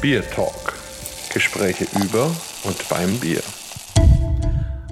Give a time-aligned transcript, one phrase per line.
[0.00, 0.72] Beer Talk.
[1.30, 2.34] Gespräche über
[2.64, 3.42] und beim Bier.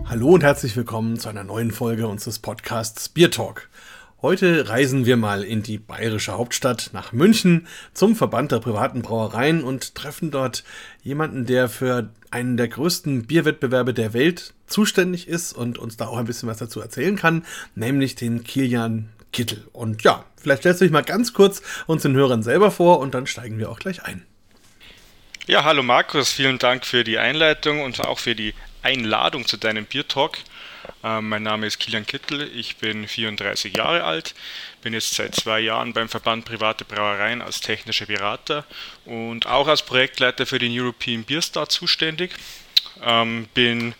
[0.04, 3.70] Hallo und herzlich willkommen zu einer neuen Folge unseres Podcasts Beer Talk.
[4.20, 9.64] Heute reisen wir mal in die bayerische Hauptstadt nach München zum Verband der privaten Brauereien
[9.64, 10.62] und treffen dort
[11.02, 16.18] jemanden, der für einen der größten Bierwettbewerbe der Welt zuständig ist und uns da auch
[16.18, 19.66] ein bisschen was dazu erzählen kann, nämlich den Kilian Kittel.
[19.72, 23.14] Und ja, vielleicht stellst du dich mal ganz kurz uns den Hörern selber vor und
[23.14, 24.26] dann steigen wir auch gleich ein.
[25.48, 28.52] Ja, hallo Markus, vielen Dank für die Einleitung und auch für die
[28.82, 30.36] Einladung zu deinem Biertalk.
[31.02, 34.34] Äh, mein Name ist Kilian Kittel, ich bin 34 Jahre alt,
[34.82, 38.66] bin jetzt seit zwei Jahren beim Verband Private Brauereien als technischer Berater
[39.06, 42.32] und auch als Projektleiter für den European Beer Star zuständig.
[43.02, 43.94] Ähm, bin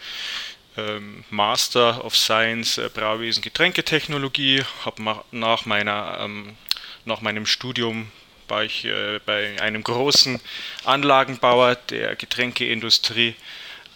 [0.77, 6.59] ähm, Master of Science äh, Brauwesen Getränketechnologie, habe nach, meiner, ähm,
[7.07, 8.12] nach meinem Studium
[8.48, 10.41] war ich äh, bei einem großen
[10.85, 13.35] Anlagenbauer der Getränkeindustrie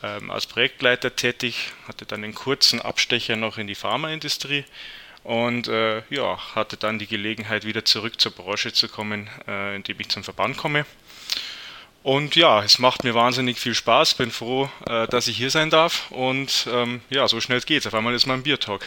[0.03, 4.65] ähm, als Projektleiter tätig, hatte dann einen kurzen Abstecher noch in die Pharmaindustrie
[5.25, 10.01] und äh, ja, hatte dann die Gelegenheit, wieder zurück zur Branche zu kommen, äh, indem
[10.01, 10.85] ich zum Verband komme.
[12.03, 15.71] Und ja, es macht mir wahnsinnig viel Spaß, bin froh, äh, dass ich hier sein
[15.71, 17.87] darf und ähm, ja, so schnell geht's.
[17.87, 18.85] Auf einmal ist mein Biertalk.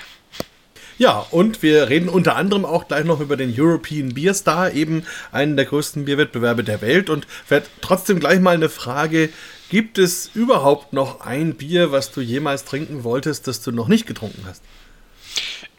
[0.98, 5.04] Ja, und wir reden unter anderem auch gleich noch über den European Beer Star, eben
[5.32, 7.10] einen der größten Bierwettbewerbe der Welt.
[7.10, 9.30] Und werde trotzdem gleich mal eine Frage
[9.70, 14.06] Gibt es überhaupt noch ein Bier, was du jemals trinken wolltest, das du noch nicht
[14.06, 14.62] getrunken hast?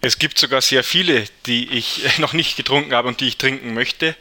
[0.01, 3.75] Es gibt sogar sehr viele, die ich noch nicht getrunken habe und die ich trinken
[3.75, 4.17] möchte.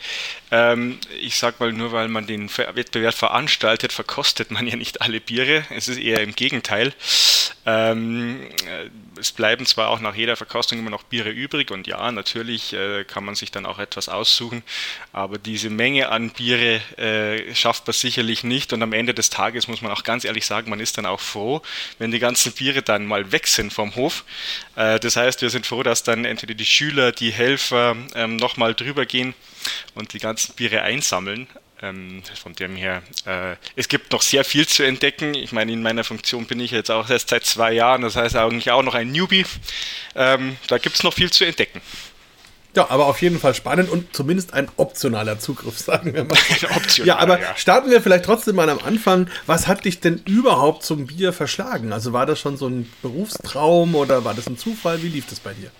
[0.52, 5.20] Ähm, ich sage mal, nur weil man den Wettbewerb veranstaltet, verkostet man ja nicht alle
[5.20, 5.66] Biere.
[5.70, 6.94] Es ist eher im Gegenteil.
[7.68, 12.12] Ähm, äh, es bleiben zwar auch nach jeder Verkostung immer noch Biere übrig und ja,
[12.12, 14.62] natürlich äh, kann man sich dann auch etwas aussuchen,
[15.14, 19.68] aber diese Menge an Biere äh, schafft man sicherlich nicht und am Ende des Tages
[19.68, 21.64] muss man auch ganz ehrlich sagen, man ist dann auch froh,
[21.98, 24.26] wenn die ganzen Biere dann mal weg sind vom Hof.
[24.76, 28.76] Äh, das heißt, wir sind froh, dass dann entweder die Schüler, die Helfer ähm, nochmal
[28.76, 29.34] drüber gehen
[29.96, 31.48] und die ganzen Biere einsammeln.
[31.82, 35.34] Ähm, von dem her, äh, es gibt noch sehr viel zu entdecken.
[35.34, 38.36] Ich meine, in meiner Funktion bin ich jetzt auch erst seit zwei Jahren, das heißt
[38.38, 39.46] eigentlich auch noch ein Newbie.
[40.16, 41.82] Ähm, da gibt es noch viel zu entdecken.
[42.76, 46.38] Ja, aber auf jeden Fall spannend und zumindest ein optionaler Zugriff, sagen wir mal.
[46.76, 47.56] Optional, ja, aber ja.
[47.56, 49.30] starten wir vielleicht trotzdem mal am Anfang.
[49.46, 51.94] Was hat dich denn überhaupt zum Bier verschlagen?
[51.94, 55.02] Also war das schon so ein Berufstraum oder war das ein Zufall?
[55.02, 55.72] Wie lief das bei dir?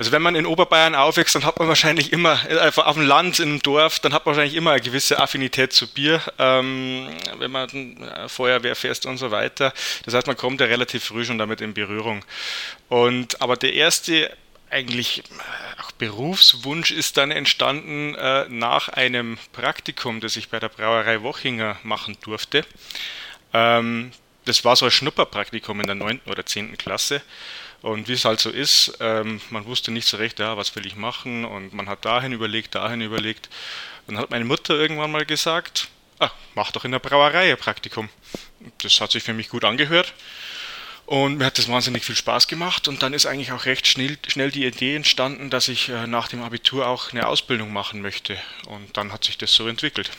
[0.00, 3.38] Also wenn man in Oberbayern aufwächst, dann hat man wahrscheinlich immer, einfach auf dem Land,
[3.38, 7.50] in einem Dorf, dann hat man wahrscheinlich immer eine gewisse Affinität zu Bier, ähm, wenn
[7.50, 7.68] man
[7.98, 9.74] äh, Feuerwehrfest und so weiter.
[10.06, 12.24] Das heißt, man kommt ja relativ früh schon damit in Berührung.
[12.88, 14.34] Und aber der erste
[14.70, 20.70] eigentlich äh, auch Berufswunsch ist dann entstanden äh, nach einem Praktikum, das ich bei der
[20.70, 22.64] Brauerei Wochinger machen durfte.
[23.52, 24.12] Ähm,
[24.46, 26.22] das war so ein Schnupperpraktikum in der 9.
[26.24, 26.78] oder 10.
[26.78, 27.20] Klasse.
[27.82, 30.86] Und wie es halt so ist, ähm, man wusste nicht so recht, ja, was will
[30.86, 33.48] ich machen und man hat dahin überlegt, dahin überlegt.
[34.06, 38.08] Dann hat meine Mutter irgendwann mal gesagt, ah, mach doch in der Brauerei ein Praktikum.
[38.82, 40.12] Das hat sich für mich gut angehört
[41.10, 44.16] und mir hat das wahnsinnig viel Spaß gemacht und dann ist eigentlich auch recht schnell,
[44.28, 48.36] schnell die Idee entstanden, dass ich äh, nach dem Abitur auch eine Ausbildung machen möchte
[48.68, 50.12] und dann hat sich das so entwickelt.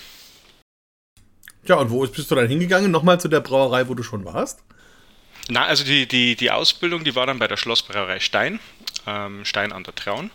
[1.63, 2.91] Ja, und wo bist du dann hingegangen?
[2.91, 4.63] Nochmal zu der Brauerei, wo du schon warst?
[5.49, 8.59] Na, also die, die, die Ausbildung, die war dann bei der Schlossbrauerei Stein,
[9.07, 10.31] ähm, Stein an der Traun.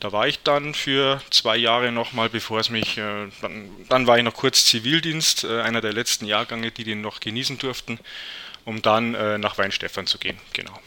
[0.00, 4.16] Da war ich dann für zwei Jahre nochmal, bevor es mich, äh, dann, dann, war
[4.16, 7.98] ich noch kurz Zivildienst, äh, einer der letzten Jahrgänge, die den noch genießen durften,
[8.64, 10.78] um dann äh, nach Weinstefan zu gehen, genau.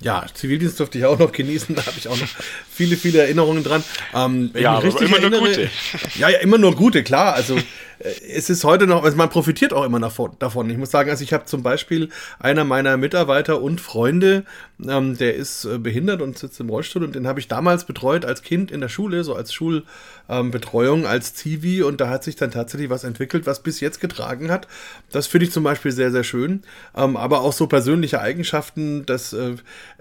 [0.00, 2.28] Ja, Zivildienst durfte ich auch noch genießen, da habe ich auch noch
[2.70, 3.84] viele, viele Erinnerungen dran.
[4.14, 5.70] Ähm, ja, aber immer erinnere, nur gute.
[6.16, 7.34] Ja, ja, immer nur gute, klar.
[7.34, 7.58] Also
[8.04, 10.68] es ist heute noch, also man profitiert auch immer davon.
[10.68, 14.44] Ich muss sagen, also ich habe zum Beispiel einer meiner Mitarbeiter und Freunde,
[14.86, 18.26] ähm, der ist äh, behindert und sitzt im Rollstuhl und den habe ich damals betreut
[18.26, 22.36] als Kind in der Schule, so als Schulbetreuung, ähm, als Zivi und da hat sich
[22.36, 24.68] dann tatsächlich was entwickelt, was bis jetzt getragen hat.
[25.10, 26.62] Das finde ich zum Beispiel sehr, sehr schön.
[26.94, 29.54] Ähm, aber auch so persönliche Eigenschaften, dass äh,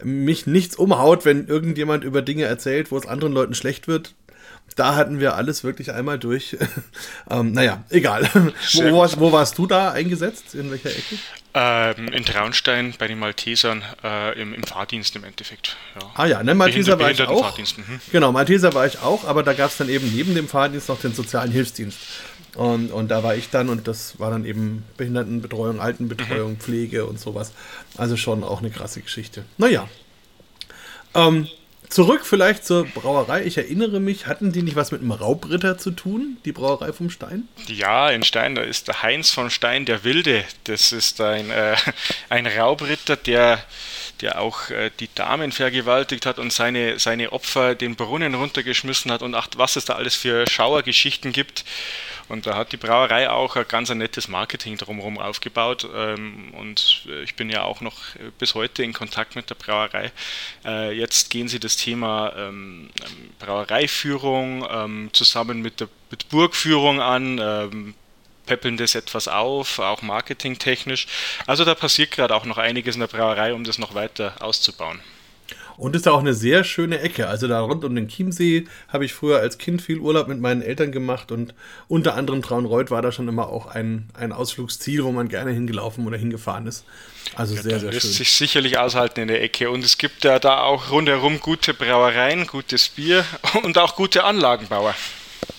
[0.03, 4.13] mich nichts umhaut, wenn irgendjemand über Dinge erzählt, wo es anderen Leuten schlecht wird
[4.75, 6.57] da hatten wir alles wirklich einmal durch.
[7.29, 8.29] ähm, naja, egal.
[8.73, 10.55] wo, warst, wo, warst du da eingesetzt?
[10.55, 11.17] In welcher Ecke?
[11.53, 15.77] Ähm, in Traunstein bei den Maltesern äh, im, im, Fahrdienst im Endeffekt.
[15.99, 16.11] Ja.
[16.15, 17.57] Ah ja, ne, Malteser war ich auch.
[17.57, 18.01] Mhm.
[18.11, 20.99] Genau, Malteser war ich auch, aber da gab es dann eben neben dem Fahrdienst noch
[20.99, 21.99] den sozialen Hilfsdienst.
[22.55, 26.59] Und, und da war ich dann und das war dann eben Behindertenbetreuung, Altenbetreuung, mhm.
[26.59, 27.51] Pflege und sowas.
[27.97, 29.43] Also schon auch eine krasse Geschichte.
[29.57, 29.87] Naja.
[31.15, 31.47] Ähm,
[31.93, 33.43] zurück vielleicht zur Brauerei.
[33.45, 37.09] Ich erinnere mich, hatten die nicht was mit einem Raubritter zu tun, die Brauerei vom
[37.09, 37.47] Stein?
[37.67, 40.43] Ja, in Stein, da ist der Heinz von Stein der Wilde.
[40.63, 41.75] Das ist ein, äh,
[42.29, 43.63] ein Raubritter, der,
[44.21, 49.21] der auch äh, die Damen vergewaltigt hat und seine, seine Opfer den Brunnen runtergeschmissen hat
[49.21, 51.63] und ach, was es da alles für Schauergeschichten gibt.
[52.29, 55.87] Und da hat die Brauerei auch ein ganz ein nettes Marketing drumherum aufgebaut.
[55.93, 57.99] Ähm, und ich bin ja auch noch
[58.39, 60.11] bis heute in Kontakt mit der Brauerei.
[60.65, 62.89] Äh, jetzt gehen sie das Thema ähm,
[63.39, 67.95] Brauereiführung ähm, zusammen mit der mit Burgführung an
[68.45, 71.07] peppeln das etwas auf, auch marketingtechnisch.
[71.47, 74.99] Also da passiert gerade auch noch einiges in der Brauerei, um das noch weiter auszubauen.
[75.77, 77.27] Und ist auch eine sehr schöne Ecke.
[77.27, 80.61] Also da rund um den Chiemsee habe ich früher als Kind viel Urlaub mit meinen
[80.61, 81.53] Eltern gemacht und
[81.87, 86.05] unter anderem Traunreuth war da schon immer auch ein, ein Ausflugsziel, wo man gerne hingelaufen
[86.05, 86.85] oder hingefahren ist.
[87.35, 88.11] Also ja, sehr, sehr lässt schön.
[88.13, 89.69] sich sicherlich aushalten in der Ecke.
[89.69, 93.25] Und es gibt ja da auch rundherum gute Brauereien, gutes Bier
[93.63, 94.93] und auch gute Anlagenbauer.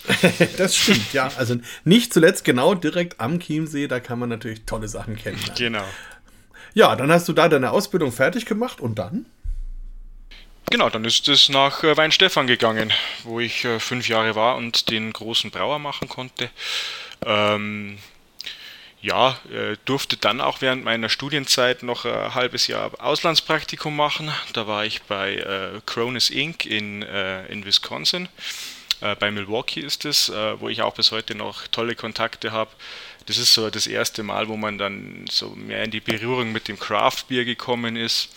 [0.57, 1.31] das stimmt, ja.
[1.37, 5.55] Also nicht zuletzt genau direkt am Chiemsee, da kann man natürlich tolle Sachen kennenlernen.
[5.57, 5.83] Genau.
[6.73, 9.25] Ja, dann hast du da deine Ausbildung fertig gemacht und dann?
[10.71, 12.91] Genau, dann ist es nach äh, Weinstefan gegangen,
[13.23, 16.49] wo ich äh, fünf Jahre war und den großen Brauer machen konnte.
[17.23, 17.99] Ähm,
[18.99, 24.31] ja, äh, durfte dann auch während meiner Studienzeit noch ein halbes Jahr Auslandspraktikum machen.
[24.53, 26.65] Da war ich bei äh, Cronus Inc.
[26.65, 28.27] in, äh, in Wisconsin.
[29.01, 32.71] Äh, bei Milwaukee ist es, äh, wo ich auch bis heute noch tolle Kontakte habe.
[33.27, 36.67] Das ist so das erste Mal, wo man dann so mehr in die Berührung mit
[36.67, 38.29] dem Craft Beer gekommen ist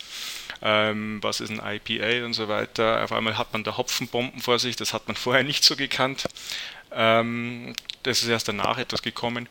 [0.61, 3.03] ähm, was ist ein IPA und so weiter.
[3.03, 6.25] Auf einmal hat man da Hopfenbomben vor sich, das hat man vorher nicht so gekannt.
[6.91, 7.73] Ähm,
[8.03, 9.47] das ist erst danach etwas gekommen.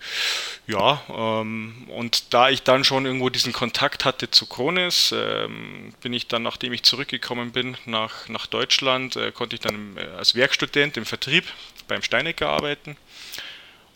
[0.66, 6.12] Ja, ähm, und da ich dann schon irgendwo diesen Kontakt hatte zu Krones, ähm, bin
[6.12, 10.34] ich dann, nachdem ich zurückgekommen bin nach, nach Deutschland, äh, konnte ich dann äh, als
[10.34, 11.44] Werkstudent im Vertrieb
[11.86, 12.96] beim Steinecker arbeiten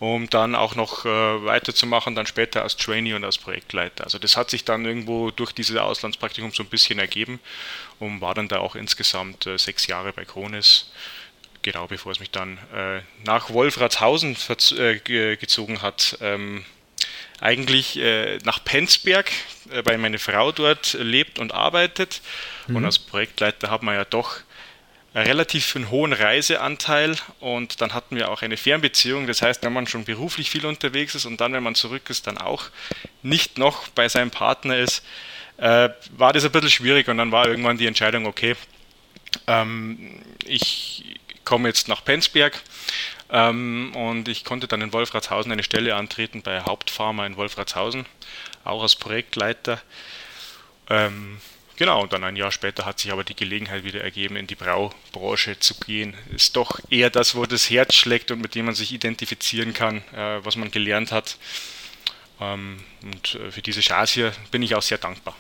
[0.03, 4.03] um dann auch noch äh, weiterzumachen, dann später als Trainee und als Projektleiter.
[4.03, 7.39] Also das hat sich dann irgendwo durch dieses Auslandspraktikum so ein bisschen ergeben
[8.01, 10.91] und war dann da auch insgesamt äh, sechs Jahre bei Kronis,
[11.63, 14.37] genau bevor es mich dann äh, nach Wolfratshausen
[14.77, 16.19] äh, gezogen hat.
[16.21, 16.65] Ähm,
[17.39, 19.31] eigentlich äh, nach Penzberg,
[19.71, 22.23] äh, weil meine Frau dort lebt und arbeitet.
[22.67, 22.75] Mhm.
[22.75, 24.41] Und als Projektleiter hat man ja doch
[25.15, 29.27] relativ einen hohen Reiseanteil und dann hatten wir auch eine Fernbeziehung.
[29.27, 32.27] Das heißt, wenn man schon beruflich viel unterwegs ist und dann, wenn man zurück ist,
[32.27, 32.65] dann auch
[33.23, 35.05] nicht noch bei seinem Partner ist,
[35.59, 38.57] äh, war das ein bisschen schwierig und dann war irgendwann die Entscheidung, okay,
[39.47, 42.61] ähm, ich komme jetzt nach Penzberg
[43.31, 48.07] ähm, und ich konnte dann in Wolfratshausen eine Stelle antreten bei Hauptpharma in Wolfratshausen,
[48.65, 49.81] auch als Projektleiter.
[50.89, 51.41] Ähm,
[51.83, 54.55] Genau, und dann ein Jahr später hat sich aber die Gelegenheit wieder ergeben, in die
[54.55, 56.15] Braubranche zu gehen.
[56.33, 59.97] Ist doch eher das, wo das Herz schlägt und mit dem man sich identifizieren kann,
[60.15, 61.39] äh, was man gelernt hat.
[62.41, 65.37] Ähm, und äh, für diese Chance hier bin ich auch sehr dankbar.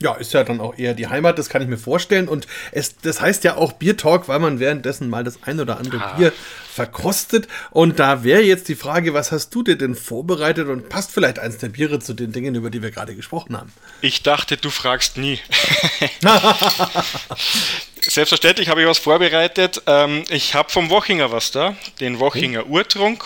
[0.00, 2.28] Ja, ist ja dann auch eher die Heimat, das kann ich mir vorstellen.
[2.28, 5.78] Und es, das heißt ja auch Bier Talk, weil man währenddessen mal das ein oder
[5.78, 6.12] andere ah.
[6.14, 6.32] Bier
[6.68, 7.46] verkostet.
[7.70, 11.38] Und da wäre jetzt die Frage, was hast du dir denn vorbereitet und passt vielleicht
[11.38, 13.72] eins der Biere zu den Dingen, über die wir gerade gesprochen haben?
[14.00, 15.38] Ich dachte, du fragst nie.
[18.00, 19.82] Selbstverständlich habe ich was vorbereitet.
[19.86, 23.24] Ähm, ich habe vom Wochinger was da, den Wochinger Urtrunk.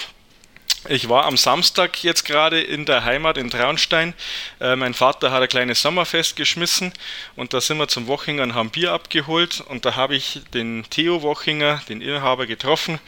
[0.90, 4.14] Ich war am Samstag jetzt gerade in der Heimat in Traunstein.
[4.58, 6.94] Äh, mein Vater hat ein kleines Sommerfest geschmissen
[7.36, 10.86] und da sind wir zum Wochinger und haben Bier abgeholt und da habe ich den
[10.88, 12.98] Theo Wochinger, den Inhaber, getroffen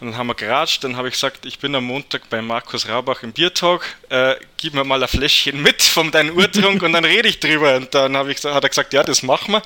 [0.00, 0.82] und dann haben wir geratscht.
[0.82, 4.72] Dann habe ich gesagt, ich bin am Montag bei Markus Raubach im Biertalk, äh, gib
[4.72, 7.76] mir mal ein Fläschchen mit von deinem Urtrunk und dann rede ich drüber.
[7.76, 9.62] Und dann ich, hat er gesagt, ja, das machen wir.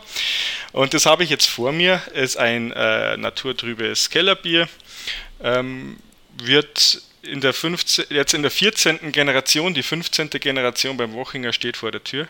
[0.72, 4.68] Und das habe ich jetzt vor mir, ist ein äh, naturtrübes Kellerbier.
[5.40, 5.98] Ähm,
[6.36, 9.12] wird in der 15, jetzt in der 14.
[9.12, 10.30] Generation, die 15.
[10.30, 12.28] Generation beim Wochinger steht vor der Tür,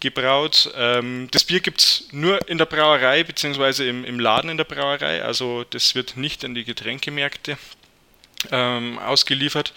[0.00, 0.72] gebraut.
[0.76, 3.88] Ähm, das Bier gibt es nur in der Brauerei bzw.
[3.88, 7.58] Im, im Laden in der Brauerei, also das wird nicht an die Getränkemärkte
[8.50, 9.72] ähm, ausgeliefert.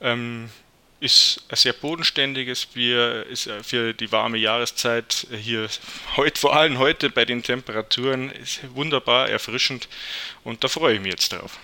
[0.00, 0.48] Ähm,
[1.00, 5.68] ist ein sehr bodenständiges Bier, ist für die warme Jahreszeit hier
[6.16, 9.88] heute, vor allem heute bei den Temperaturen, ist wunderbar erfrischend
[10.42, 11.58] und da freue ich mich jetzt drauf.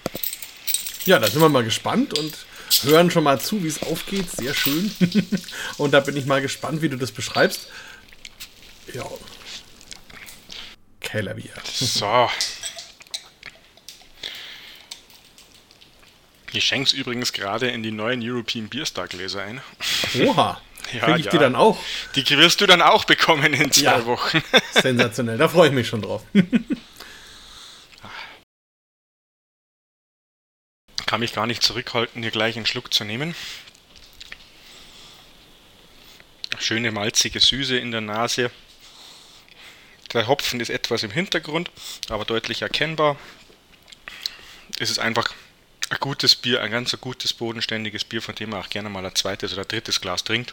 [1.06, 2.34] Ja, da sind wir mal gespannt und
[2.82, 4.30] hören schon mal zu, wie es aufgeht.
[4.30, 4.90] Sehr schön.
[5.78, 7.68] und da bin ich mal gespannt, wie du das beschreibst.
[8.92, 9.04] Ja.
[11.00, 11.52] Kellerbier.
[11.72, 12.28] So.
[16.52, 19.60] Ich schenke es übrigens gerade in die neuen European Beer Star Gläser ein.
[20.24, 20.60] Oha.
[20.92, 21.30] Ja, Krieg ich ja.
[21.30, 21.78] die dann auch?
[22.14, 24.04] Die wirst du dann auch bekommen in zwei ja.
[24.04, 24.42] Wochen.
[24.74, 26.22] Sensationell, da freue ich mich schon drauf.
[31.14, 33.36] Kann mich gar nicht zurückhalten, hier gleich einen Schluck zu nehmen.
[36.58, 38.50] Schöne malzige Süße in der Nase.
[40.12, 41.70] Der Hopfen ist etwas im Hintergrund,
[42.08, 43.16] aber deutlich erkennbar.
[44.80, 45.32] Es ist einfach
[45.88, 49.14] ein gutes Bier, ein ganz gutes, bodenständiges Bier, von dem man auch gerne mal ein
[49.14, 50.52] zweites oder drittes Glas trinkt.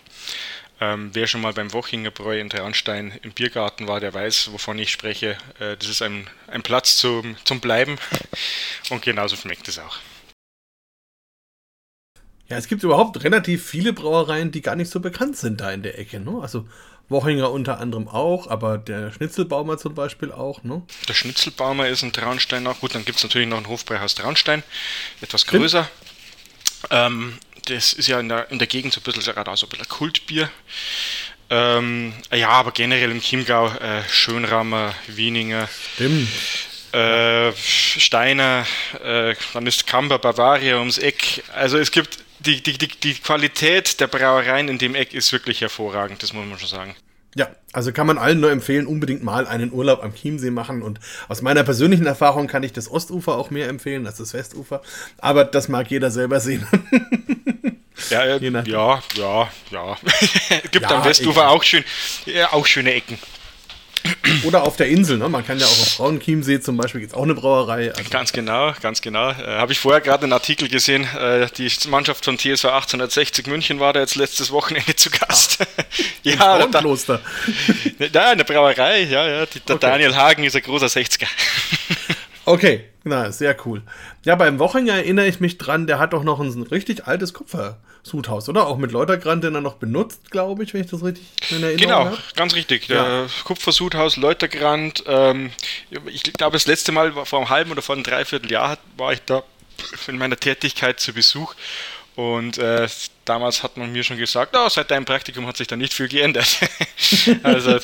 [0.79, 4.77] Ähm, wer schon mal beim Wochinger Bräu in Traunstein im Biergarten war, der weiß, wovon
[4.77, 5.39] ich spreche.
[5.59, 7.97] Äh, das ist ein, ein Platz zum, zum Bleiben
[8.91, 9.97] und genauso schmeckt es auch.
[12.51, 15.83] Ja, es gibt überhaupt relativ viele Brauereien, die gar nicht so bekannt sind da in
[15.83, 16.19] der Ecke.
[16.19, 16.37] Ne?
[16.41, 16.67] Also
[17.07, 20.61] Wochinger unter anderem auch, aber der Schnitzelbaumer zum Beispiel auch.
[20.63, 20.81] Ne?
[21.07, 22.81] Der Schnitzelbaumer ist ein Traunstein auch.
[22.81, 24.63] Gut, dann gibt es natürlich noch ein Hofbräuhaus Traunstein,
[25.21, 25.87] etwas größer.
[26.89, 29.65] Ähm, das ist ja in der, in der Gegend so ein bisschen, gerade auch so
[29.65, 30.49] ein bisschen Kultbier.
[31.49, 35.69] Ähm, ja, aber generell im Chiemgau äh, Schönrammer, Wieninger.
[35.93, 36.27] Stimmt.
[36.91, 38.65] Äh, Steiner,
[39.01, 41.45] äh, dann ist Kamber Bavaria ums Eck.
[41.53, 45.61] Also es gibt die, die, die, die Qualität der Brauereien in dem Eck ist wirklich
[45.61, 46.95] hervorragend, das muss man schon sagen.
[47.33, 50.81] Ja, also kann man allen nur empfehlen, unbedingt mal einen Urlaub am Chiemsee machen.
[50.81, 54.81] Und aus meiner persönlichen Erfahrung kann ich das Ostufer auch mehr empfehlen als das Westufer.
[55.17, 56.67] Aber das mag jeder selber sehen.
[58.09, 59.97] ja, äh, ja, ja, ja.
[60.71, 61.85] Gibt ja, am Westufer auch, schön,
[62.25, 63.17] ja, auch schöne Ecken.
[64.43, 65.29] Oder auf der Insel, ne?
[65.29, 67.91] Man kann ja auch auf Frauenchiemsee zum Beispiel, gibt es auch eine Brauerei.
[67.93, 69.29] Also ganz genau, ganz genau.
[69.31, 73.79] Äh, Habe ich vorher gerade einen Artikel gesehen, äh, die Mannschaft von TSV 1860 München
[73.79, 75.59] war da jetzt letztes Wochenende zu Gast.
[75.61, 77.21] Ach, ja, Frauenkloster.
[78.11, 79.45] Da, eine Brauerei, ja, ja.
[79.45, 79.87] Die, der okay.
[79.87, 81.27] Daniel Hagen ist ein großer 60er.
[82.51, 83.81] okay, na, sehr cool.
[84.23, 87.77] Ja, beim Wochinger erinnere ich mich dran, der hat doch noch ein richtig altes Kupfer.
[88.03, 88.65] Sudhaus, oder?
[88.65, 91.77] Auch mit Läutergrand, den er noch benutzt, glaube ich, wenn ich das richtig in Erinnerung
[91.77, 92.35] Genau, hab.
[92.35, 92.87] ganz richtig.
[92.87, 93.25] Der ja.
[93.43, 95.03] Kupfersudhaus, Läutergrand.
[95.05, 95.51] Ähm,
[96.07, 99.43] ich glaube, das letzte Mal vor einem halben oder vor einem Dreivierteljahr war ich da
[100.07, 101.53] in meiner Tätigkeit zu Besuch.
[102.15, 102.87] Und äh,
[103.31, 106.09] damals hat man mir schon gesagt, oh, seit deinem Praktikum hat sich da nicht viel
[106.09, 106.59] geändert.
[107.43, 107.79] also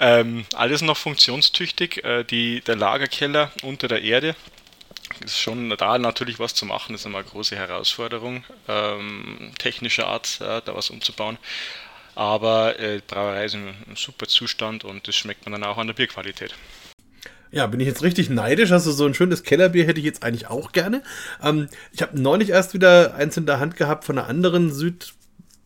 [0.00, 2.02] ähm, alles noch funktionstüchtig.
[2.04, 4.34] Äh, die, der Lagerkeller unter der Erde,
[5.24, 10.40] ist schon da natürlich was zu machen, ist immer eine große Herausforderung, ähm, technischer Art,
[10.40, 11.38] ja, da was umzubauen.
[12.16, 15.86] Aber äh, Brauerei ist im, im super Zustand und das schmeckt man dann auch an
[15.86, 16.52] der Bierqualität.
[17.52, 18.72] Ja, bin ich jetzt richtig neidisch.
[18.72, 21.02] Also so ein schönes Kellerbier hätte ich jetzt eigentlich auch gerne.
[21.42, 25.14] Ähm, ich habe neulich erst wieder eins in der Hand gehabt von einer anderen Süd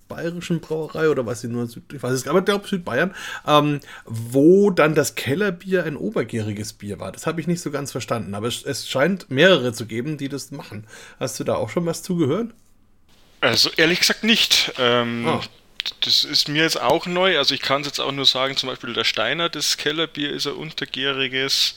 [0.09, 3.15] bayerischen Brauerei oder was sie nur Süd, ich weiß es aber ich glaube Südbayern,
[3.47, 7.13] ähm, wo dann das Kellerbier ein obergäriges Bier war.
[7.13, 10.29] Das habe ich nicht so ganz verstanden, aber es, es, scheint mehrere zu geben, die
[10.29, 10.87] das machen.
[11.19, 12.53] Hast du da auch schon was zugehört?
[13.41, 14.73] Also ehrlich gesagt nicht.
[14.79, 15.41] Ähm, oh.
[16.01, 17.39] Das ist mir jetzt auch neu.
[17.39, 20.47] Also ich kann es jetzt auch nur sagen, zum Beispiel der Steiner, das Kellerbier ist
[20.47, 21.75] ein untergäriges.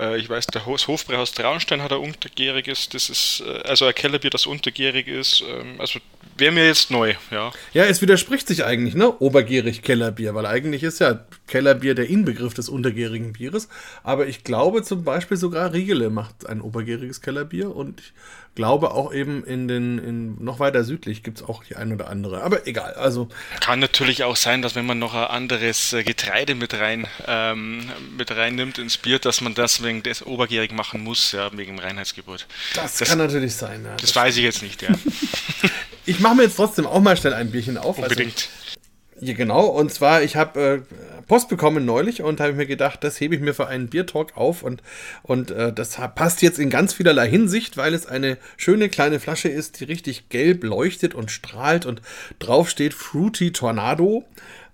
[0.00, 4.30] Äh, ich weiß, der Hofbräuhaus Traunstein hat ein untergäriges, das ist, äh, also ein Kellerbier,
[4.30, 5.42] das untergärig ist.
[5.46, 6.00] Ähm, also
[6.36, 7.52] wäre mir jetzt neu, ja.
[7.74, 9.12] Ja, es widerspricht sich eigentlich, ne?
[9.20, 13.68] Obergärig Kellerbier, weil eigentlich ist ja Kellerbier der Inbegriff des untergärigen Bieres.
[14.02, 18.12] Aber ich glaube zum Beispiel sogar Riegele macht ein obergäriges Kellerbier und ich
[18.54, 22.08] glaube auch eben in den, in, noch weiter südlich gibt es auch die ein oder
[22.08, 22.42] andere.
[22.42, 23.28] Aber egal, also.
[23.60, 27.88] Kann natürlich auch sein, dass wenn man noch ein anderes äh, Getreide mit rein, ähm,
[28.16, 32.46] mit reinnimmt ins Bier, dass man das wegen des obergärig machen muss, ja, wegen Reinheitsgebot.
[32.74, 33.92] Das, das kann natürlich sein, ja.
[33.92, 34.90] Das, das weiß ich jetzt nicht, ja.
[36.06, 37.96] ich mache mir jetzt trotzdem auch mal schnell ein Bierchen auf.
[37.96, 38.48] Also Unbedingt.
[38.64, 38.69] Also,
[39.20, 39.66] ja, genau.
[39.66, 43.40] Und zwar, ich habe äh, Post bekommen neulich und habe mir gedacht, das hebe ich
[43.40, 44.82] mir für einen Biertalk auf und,
[45.22, 49.48] und äh, das passt jetzt in ganz vielerlei Hinsicht, weil es eine schöne kleine Flasche
[49.48, 52.00] ist, die richtig gelb leuchtet und strahlt und
[52.38, 54.24] drauf steht Fruity Tornado.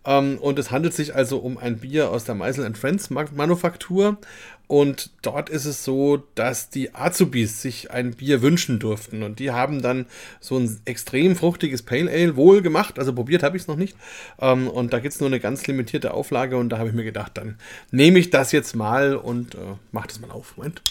[0.07, 4.19] Ähm, und es handelt sich also um ein Bier aus der Meisel Friends Manufaktur
[4.69, 9.23] und dort ist es so, dass die Azubis sich ein Bier wünschen durften.
[9.23, 10.07] Und die haben dann
[10.41, 12.99] so ein extrem fruchtiges Pale Ale wohl gemacht.
[12.99, 13.97] Also probiert habe ich es noch nicht.
[14.41, 16.57] Ähm, und da gibt es nur eine ganz limitierte Auflage.
[16.57, 17.59] Und da habe ich mir gedacht, dann
[17.93, 19.59] nehme ich das jetzt mal und äh,
[19.93, 20.57] mache das mal auf.
[20.57, 20.83] Moment.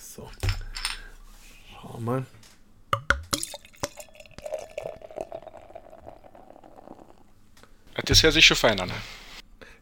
[0.00, 0.28] So.
[1.80, 2.26] Schau mal.
[8.04, 8.90] Das hört sich schon fein an.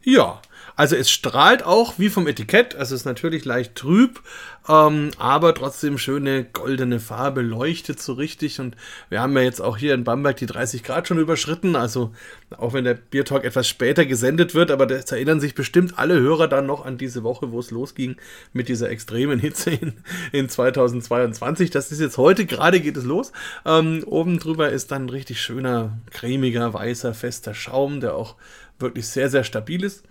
[0.03, 0.41] Ja,
[0.75, 4.21] also es strahlt auch wie vom Etikett, also es ist natürlich leicht trüb,
[4.67, 8.75] ähm, aber trotzdem schöne goldene Farbe, leuchtet so richtig und
[9.09, 12.11] wir haben ja jetzt auch hier in Bamberg die 30 Grad schon überschritten, also
[12.57, 16.47] auch wenn der Biertalk etwas später gesendet wird, aber das erinnern sich bestimmt alle Hörer
[16.47, 18.15] dann noch an diese Woche, wo es losging
[18.53, 19.93] mit dieser extremen Hitze in,
[20.31, 21.69] in 2022.
[21.69, 23.31] Das ist jetzt heute, gerade geht es los.
[23.65, 28.35] Ähm, oben drüber ist dann richtig schöner, cremiger, weißer, fester Schaum, der auch
[28.79, 30.03] wirklich sehr, sehr stabil ist.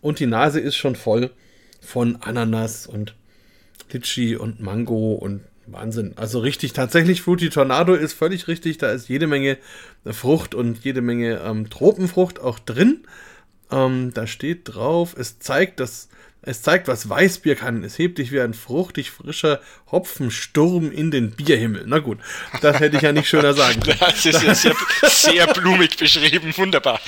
[0.00, 1.30] Und die Nase ist schon voll
[1.80, 3.14] von Ananas und
[3.92, 6.14] Litschi und Mango und Wahnsinn.
[6.16, 8.78] Also richtig, tatsächlich Fruity Tornado ist völlig richtig.
[8.78, 9.58] Da ist jede Menge
[10.04, 13.04] Frucht und jede Menge ähm, Tropenfrucht auch drin.
[13.70, 16.08] Ähm, da steht drauf, es zeigt, dass
[16.42, 17.84] es zeigt, was Weißbier kann.
[17.84, 21.84] Es hebt dich wie ein fruchtig frischer Hopfensturm in den Bierhimmel.
[21.86, 22.18] Na gut,
[22.62, 23.98] das hätte ich ja nicht schöner sagen können.
[24.00, 27.00] Das ist ja sehr, sehr blumig beschrieben, wunderbar.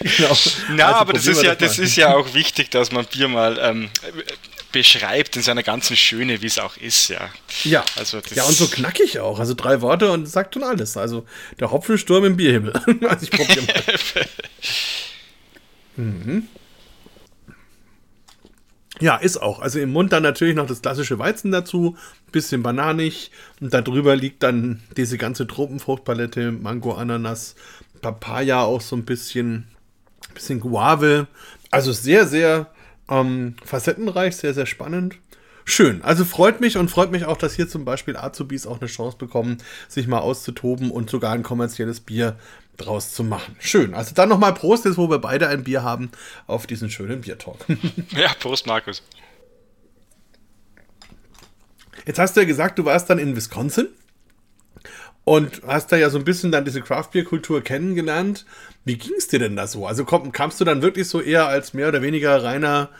[0.00, 0.36] Genau.
[0.70, 3.28] Na, also aber das ist, ja, das, das ist ja auch wichtig, dass man Bier
[3.28, 3.88] mal ähm,
[4.74, 7.30] beschreibt in seiner ganzen Schöne, wie es auch ist, ja.
[7.62, 9.38] Ja, also ja, und so knackig auch.
[9.38, 10.96] Also drei Worte und sagt schon alles.
[10.96, 11.24] Also
[11.60, 12.72] der Hopfensturm im Bierhimmel.
[13.08, 13.82] also ich probiere mal.
[16.04, 16.48] mhm.
[19.00, 19.60] Ja, ist auch.
[19.60, 21.96] Also im Mund dann natürlich noch das klassische Weizen dazu,
[22.30, 27.56] bisschen bananig und darüber liegt dann diese ganze Tropenfruchtpalette, Mango, Ananas,
[28.00, 29.66] Papaya auch so ein bisschen,
[30.32, 31.26] bisschen Guave.
[31.70, 32.70] Also sehr, sehr
[33.08, 35.16] ähm, facettenreich, sehr, sehr spannend.
[35.64, 36.02] Schön.
[36.02, 39.16] Also freut mich und freut mich auch, dass hier zum Beispiel Azubis auch eine Chance
[39.16, 39.58] bekommen,
[39.88, 42.36] sich mal auszutoben und sogar ein kommerzielles Bier
[42.76, 43.56] draus zu machen.
[43.58, 43.94] Schön.
[43.94, 46.10] Also dann nochmal Prost, jetzt wo wir beide ein Bier haben,
[46.46, 47.64] auf diesen schönen Biertalk.
[48.10, 49.02] ja, Prost, Markus.
[52.06, 53.88] Jetzt hast du ja gesagt, du warst dann in Wisconsin
[55.24, 58.44] und hast da ja so ein bisschen dann diese Craft-Bier-Kultur kennengelernt.
[58.84, 59.86] Wie ging es dir denn da so?
[59.86, 62.90] Also komm, kamst du dann wirklich so eher als mehr oder weniger reiner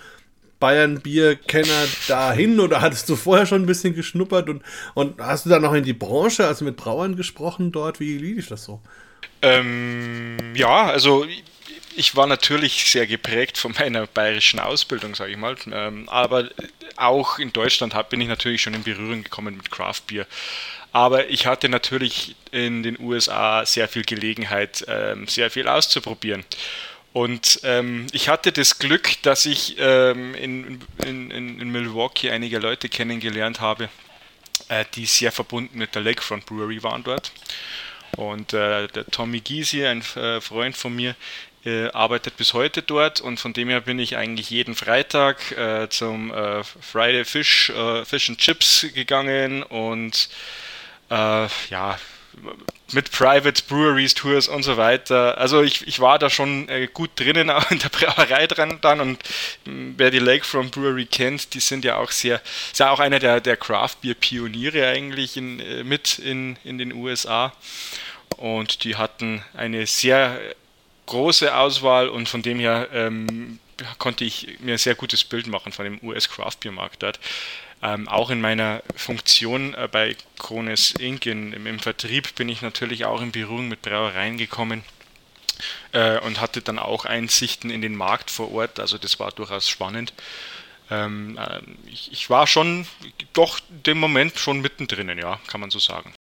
[0.59, 4.63] Bayern-Bier-Kenner dahin oder hattest du vorher schon ein bisschen geschnuppert und,
[4.95, 8.01] und hast du dann noch in die Branche, also mit Brauern gesprochen dort?
[8.01, 8.81] Wie lief das so?
[9.43, 11.27] Ähm, ja, also
[11.97, 15.57] ich war natürlich sehr geprägt von meiner bayerischen Ausbildung, sage ich mal.
[15.71, 16.49] Ähm, aber
[16.97, 20.27] auch in Deutschland bin ich natürlich schon in Berührung gekommen mit Craft Beer.
[20.93, 26.45] Aber ich hatte natürlich in den USA sehr viel Gelegenheit, ähm, sehr viel auszuprobieren.
[27.13, 32.89] Und ähm, ich hatte das Glück, dass ich ähm, in, in, in, Milwaukee einige Leute
[32.89, 33.89] kennengelernt habe,
[34.69, 37.31] äh, die sehr verbunden mit der Lakefront Brewery waren dort.
[38.17, 41.15] Und äh, der Tommy Gysi, ein äh, Freund von mir,
[41.65, 43.21] äh, arbeitet bis heute dort.
[43.21, 48.05] Und von dem her bin ich eigentlich jeden Freitag äh, zum äh, Friday Fish, äh,
[48.05, 49.63] Fish and Chips gegangen.
[49.63, 50.29] Und
[51.11, 51.99] ja,
[52.93, 55.39] mit Private Breweries, Tours und so weiter.
[55.39, 59.01] Also ich, ich war da schon äh, gut drinnen auch in der Brauerei dran dann
[59.01, 59.19] und
[59.65, 62.41] mh, hm, wer die Lakefront Brewery kennt, die sind ja auch sehr,
[62.73, 66.79] ist ja auch einer der, der Craft Beer Pioniere eigentlich in, äh, mit in, in
[66.79, 67.53] den USA
[68.37, 70.39] und die hatten eine sehr
[71.07, 73.59] große Auswahl und von dem her ähm,
[73.99, 77.19] konnte ich mir ein sehr gutes Bild machen von dem US Craft Beer Markt dort.
[77.85, 81.27] Ähm, auch in meiner Funktion äh, bei Krones Inc.
[81.27, 84.83] In, im, im, Vertrieb bin ich natürlich auch in Berührung mit Brauereien gekommen
[85.93, 88.81] äh, und hatte dann auch Einsichten in den Markt vor Ort.
[88.81, 90.15] Also das war durchaus spannend.
[90.91, 92.87] Ähm, äh, ich, ich, war schon
[93.35, 96.15] doch dem Moment schon mittendrin, ja, kann man so sagen.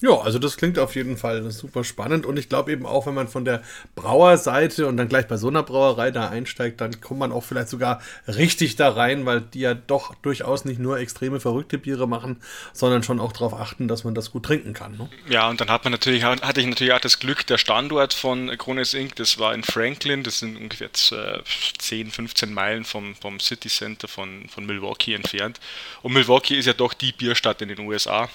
[0.00, 3.14] Ja, also das klingt auf jeden Fall super spannend und ich glaube eben auch, wenn
[3.14, 3.62] man von der
[3.96, 7.68] Brauerseite und dann gleich bei so einer Brauerei da einsteigt, dann kommt man auch vielleicht
[7.68, 12.40] sogar richtig da rein, weil die ja doch durchaus nicht nur extreme verrückte Biere machen,
[12.72, 14.96] sondern schon auch darauf achten, dass man das gut trinken kann.
[14.96, 15.08] Ne?
[15.28, 18.56] Ja, und dann hat man natürlich, hatte ich natürlich auch das Glück, der Standort von
[18.56, 23.68] Krones Inc., das war in Franklin, das sind ungefähr 10, 15 Meilen vom, vom City
[23.68, 25.58] Center von, von Milwaukee entfernt.
[26.02, 28.28] Und Milwaukee ist ja doch die Bierstadt in den USA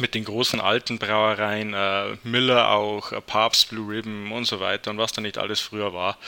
[0.00, 4.90] mit den großen alten Brauereien, äh, Miller auch, äh, Papst, Blue Ribbon und so weiter
[4.90, 6.18] und was da nicht alles früher war.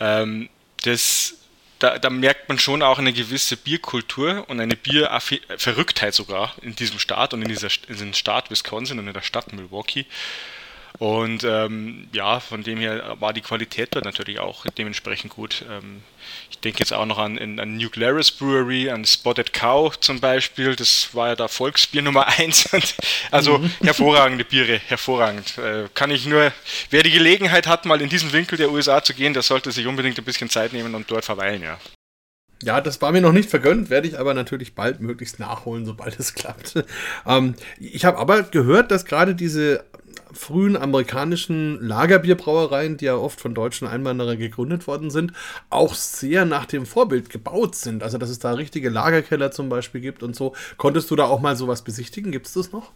[0.00, 0.48] Ähm,
[0.82, 1.34] das,
[1.78, 6.98] da, da, merkt man schon auch eine gewisse Bierkultur und eine Bierverrücktheit sogar in diesem
[6.98, 10.06] Staat und in, dieser, in diesem Staat Wisconsin und in der Stadt Milwaukee.
[10.98, 15.64] Und ähm, ja, von dem her war die Qualität dort natürlich auch dementsprechend gut.
[15.70, 16.02] Ähm,
[16.50, 20.74] ich denke jetzt auch noch an, an New Glarus Brewery, an Spotted Cow zum Beispiel.
[20.74, 22.70] Das war ja da Volksbier Nummer 1.
[23.30, 23.70] also mhm.
[23.82, 25.58] hervorragende Biere, hervorragend.
[25.58, 26.52] Äh, kann ich nur,
[26.90, 29.86] wer die Gelegenheit hat, mal in diesen Winkel der USA zu gehen, der sollte sich
[29.86, 31.78] unbedingt ein bisschen Zeit nehmen und dort verweilen, ja.
[32.62, 36.18] Ja, das war mir noch nicht vergönnt, werde ich aber natürlich bald möglichst nachholen, sobald
[36.18, 36.84] es klappt.
[37.26, 39.84] Ähm, ich habe aber gehört, dass gerade diese
[40.36, 45.32] frühen amerikanischen Lagerbierbrauereien, die ja oft von deutschen Einwanderern gegründet worden sind,
[45.70, 48.02] auch sehr nach dem Vorbild gebaut sind.
[48.02, 50.54] Also, dass es da richtige Lagerkeller zum Beispiel gibt und so.
[50.76, 52.32] Konntest du da auch mal sowas besichtigen?
[52.32, 52.92] Gibt es das noch?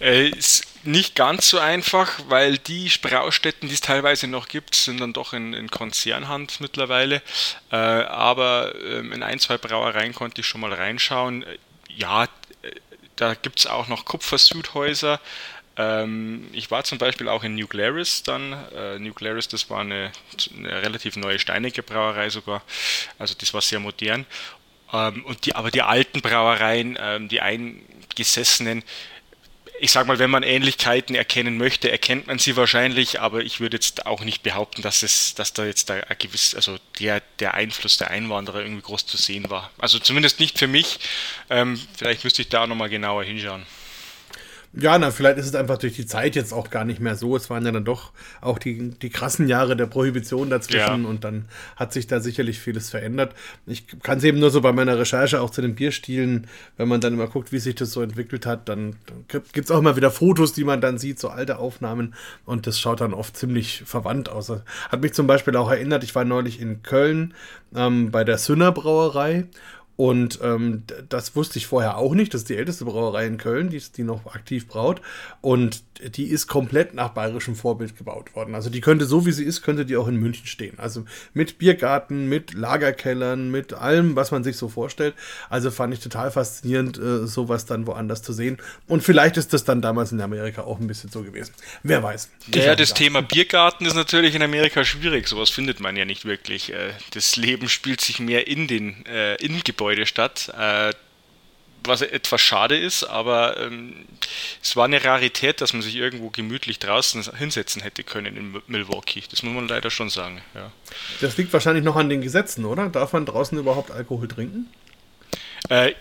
[0.00, 5.00] Äh, ist nicht ganz so einfach, weil die Braustätten, die es teilweise noch gibt, sind
[5.00, 7.22] dann doch in, in Konzernhand mittlerweile.
[7.70, 11.44] Äh, aber ähm, in ein, zwei Brauereien konnte ich schon mal reinschauen.
[11.88, 12.28] Ja, äh,
[13.16, 15.20] da gibt es auch noch Kupfersudhäuser,
[15.76, 18.52] ähm, ich war zum Beispiel auch in New Glarus dann.
[18.74, 20.10] Äh, New Glarus, das war eine,
[20.56, 22.62] eine, relativ neue steinige Brauerei sogar.
[23.18, 24.26] Also das war sehr modern.
[24.92, 27.82] Ähm, und die, aber die alten Brauereien, ähm, die ein,
[28.16, 28.82] Alteingesessenen
[29.78, 33.76] ich sage mal, wenn man Ähnlichkeiten erkennen möchte, erkennt man sie wahrscheinlich, aber ich würde
[33.76, 37.98] jetzt auch nicht behaupten, dass es, dass da jetzt da gewiss, also der, der Einfluss
[37.98, 39.70] der Einwanderer irgendwie groß zu sehen war.
[39.76, 40.98] Also zumindest nicht für mich.
[41.50, 43.66] Ähm, vielleicht müsste ich da nochmal genauer hinschauen.
[44.78, 47.34] Ja, na, vielleicht ist es einfach durch die Zeit jetzt auch gar nicht mehr so.
[47.34, 48.12] Es waren ja dann doch
[48.42, 51.08] auch die, die krassen Jahre der Prohibition dazwischen ja.
[51.08, 53.34] und dann hat sich da sicherlich vieles verändert.
[53.66, 57.00] Ich kann es eben nur so bei meiner Recherche auch zu den Bierstilen, wenn man
[57.00, 58.96] dann immer guckt, wie sich das so entwickelt hat, dann
[59.28, 62.78] gibt es auch immer wieder Fotos, die man dann sieht, so alte Aufnahmen und das
[62.78, 64.52] schaut dann oft ziemlich verwandt aus.
[64.90, 67.32] Hat mich zum Beispiel auch erinnert, ich war neulich in Köln
[67.74, 69.46] ähm, bei der Sünner Brauerei
[69.96, 72.34] und ähm, das wusste ich vorher auch nicht.
[72.34, 75.00] Das ist die älteste Brauerei in Köln, die, die noch aktiv braut.
[75.40, 78.54] Und die ist komplett nach bayerischem Vorbild gebaut worden.
[78.54, 80.78] Also die könnte, so wie sie ist, könnte die auch in München stehen.
[80.78, 85.14] Also mit Biergarten, mit Lagerkellern, mit allem, was man sich so vorstellt.
[85.48, 88.58] Also fand ich total faszinierend, äh, sowas dann woanders zu sehen.
[88.86, 91.54] Und vielleicht ist das dann damals in Amerika auch ein bisschen so gewesen.
[91.82, 92.30] Wer weiß.
[92.54, 95.28] Ja, ja das Thema Biergarten ist natürlich in Amerika schwierig.
[95.28, 96.72] Sowas findet man ja nicht wirklich.
[96.72, 100.52] Äh, das Leben spielt sich mehr in den äh, in Gebäude statt.
[100.58, 100.92] Äh,
[101.84, 104.06] was etwas schade ist, aber ähm,
[104.60, 109.22] es war eine Rarität, dass man sich irgendwo gemütlich draußen hinsetzen hätte können in Milwaukee.
[109.30, 110.40] Das muss man leider schon sagen.
[110.56, 110.72] Ja.
[111.20, 112.88] Das liegt wahrscheinlich noch an den Gesetzen, oder?
[112.88, 114.68] Darf man draußen überhaupt Alkohol trinken?
[115.68, 115.92] Äh,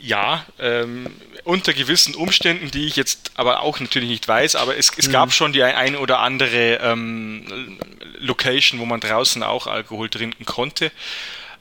[0.00, 1.08] ja, ähm,
[1.44, 5.12] unter gewissen Umständen, die ich jetzt aber auch natürlich nicht weiß, aber es, es mhm.
[5.12, 7.78] gab schon die ein oder andere ähm,
[8.18, 10.90] Location, wo man draußen auch Alkohol trinken konnte,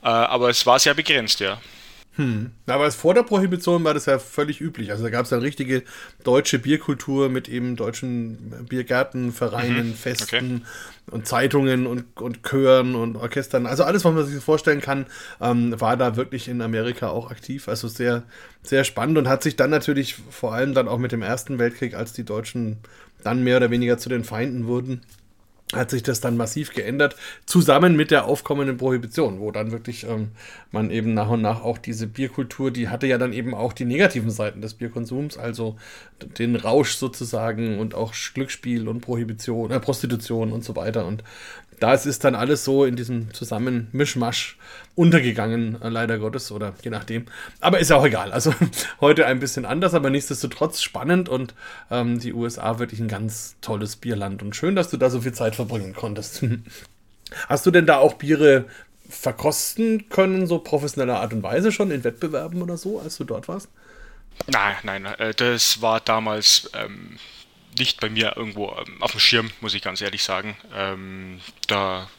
[0.10, 1.60] aber es war sehr begrenzt, ja.
[2.16, 2.52] Hm.
[2.68, 4.92] Aber vor der Prohibition war das ja völlig üblich.
[4.92, 5.82] Also da gab es ja richtige
[6.24, 9.94] deutsche Bierkultur mit eben deutschen Biergärten, Vereinen, mhm.
[9.96, 10.62] Festen okay.
[11.10, 13.66] und Zeitungen und, und Chören und Orchestern.
[13.66, 15.08] Also alles, was man sich vorstellen kann,
[15.42, 17.68] ähm, war da wirklich in Amerika auch aktiv.
[17.68, 18.22] Also sehr,
[18.62, 21.96] sehr spannend und hat sich dann natürlich vor allem dann auch mit dem Ersten Weltkrieg,
[21.96, 22.78] als die Deutschen
[23.24, 25.02] dann mehr oder weniger zu den Feinden wurden,
[25.76, 30.30] hat sich das dann massiv geändert, zusammen mit der aufkommenden Prohibition, wo dann wirklich ähm,
[30.72, 33.86] man eben nach und nach auch diese Bierkultur, die hatte ja dann eben auch die
[33.86, 35.78] negativen Seiten des Bierkonsums, also
[36.38, 41.06] den Rausch sozusagen und auch Glücksspiel und Prohibition, äh, Prostitution und so weiter.
[41.06, 41.24] Und
[41.80, 44.58] das ist dann alles so in diesem Zusammenmischmasch
[44.96, 47.26] untergegangen, äh, leider Gottes, oder je nachdem.
[47.60, 48.32] Aber ist ja auch egal.
[48.32, 48.54] Also
[49.02, 51.54] heute ein bisschen anders, aber nichtsdestotrotz spannend und
[51.90, 54.42] ähm, die USA wirklich ein ganz tolles Bierland.
[54.44, 56.44] Und schön, dass du da so viel Zeit verbringen konntest.
[57.50, 58.66] Hast du denn da auch Biere
[59.10, 63.48] verkosten können, so professioneller Art und Weise schon in Wettbewerben oder so, als du dort
[63.48, 63.70] warst?
[64.48, 67.18] Nein, nein, äh, das war damals ähm,
[67.78, 70.58] nicht bei mir irgendwo ähm, auf dem Schirm, muss ich ganz ehrlich sagen.
[70.74, 72.10] Ähm, da,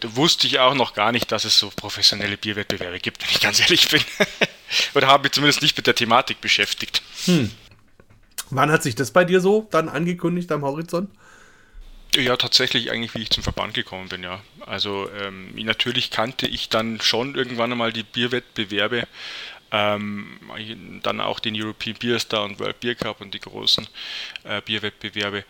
[0.00, 3.40] da, wusste ich auch noch gar nicht, dass es so professionelle Bierwettbewerbe gibt, wenn ich
[3.40, 4.02] ganz ehrlich bin.
[4.94, 7.02] Oder habe mich zumindest nicht mit der Thematik beschäftigt.
[7.26, 7.50] Hm.
[8.50, 11.10] Wann hat sich das bei dir so dann angekündigt am Horizont?
[12.14, 14.40] Ja, tatsächlich eigentlich, wie ich zum Verband gekommen bin, ja.
[14.64, 19.06] Also ähm, natürlich kannte ich dann schon irgendwann einmal die Bierwettbewerbe,
[19.72, 20.38] ähm,
[21.02, 23.86] dann auch den European Beer Star und World Beer Cup und die großen
[24.44, 25.44] äh, Bierwettbewerbe.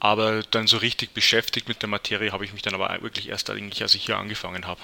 [0.00, 3.50] Aber dann so richtig beschäftigt mit der Materie habe ich mich dann aber wirklich erst
[3.50, 4.80] eigentlich, als ich hier angefangen habe.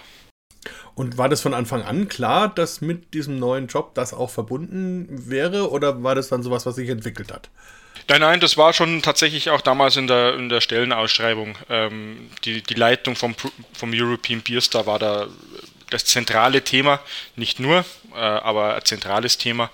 [0.95, 5.09] Und war das von Anfang an klar, dass mit diesem neuen Job das auch verbunden
[5.29, 7.51] wäre oder war das dann sowas, was sich entwickelt hat?
[8.09, 11.57] Nein, nein, das war schon tatsächlich auch damals in der, in der Stellenausschreibung.
[11.69, 13.35] Ähm, die, die Leitung vom,
[13.73, 15.29] vom European Beer Star war da
[15.93, 17.01] das zentrale Thema,
[17.37, 19.71] nicht nur, äh, aber ein zentrales Thema.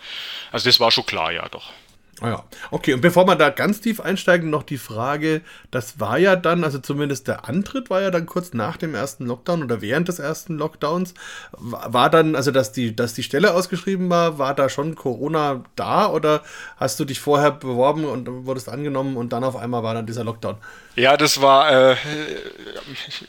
[0.52, 1.72] Also das war schon klar, ja doch.
[2.20, 2.94] Ah ja, okay.
[2.94, 6.78] Und bevor wir da ganz tief einsteigen, noch die Frage, das war ja dann, also
[6.78, 10.58] zumindest der Antritt war ja dann kurz nach dem ersten Lockdown oder während des ersten
[10.58, 11.14] Lockdowns.
[11.52, 16.08] War dann, also dass die, dass die Stelle ausgeschrieben war, war da schon Corona da
[16.08, 16.42] oder
[16.76, 20.24] hast du dich vorher beworben und wurdest angenommen und dann auf einmal war dann dieser
[20.24, 20.56] Lockdown?
[20.96, 21.96] Ja, das war, äh,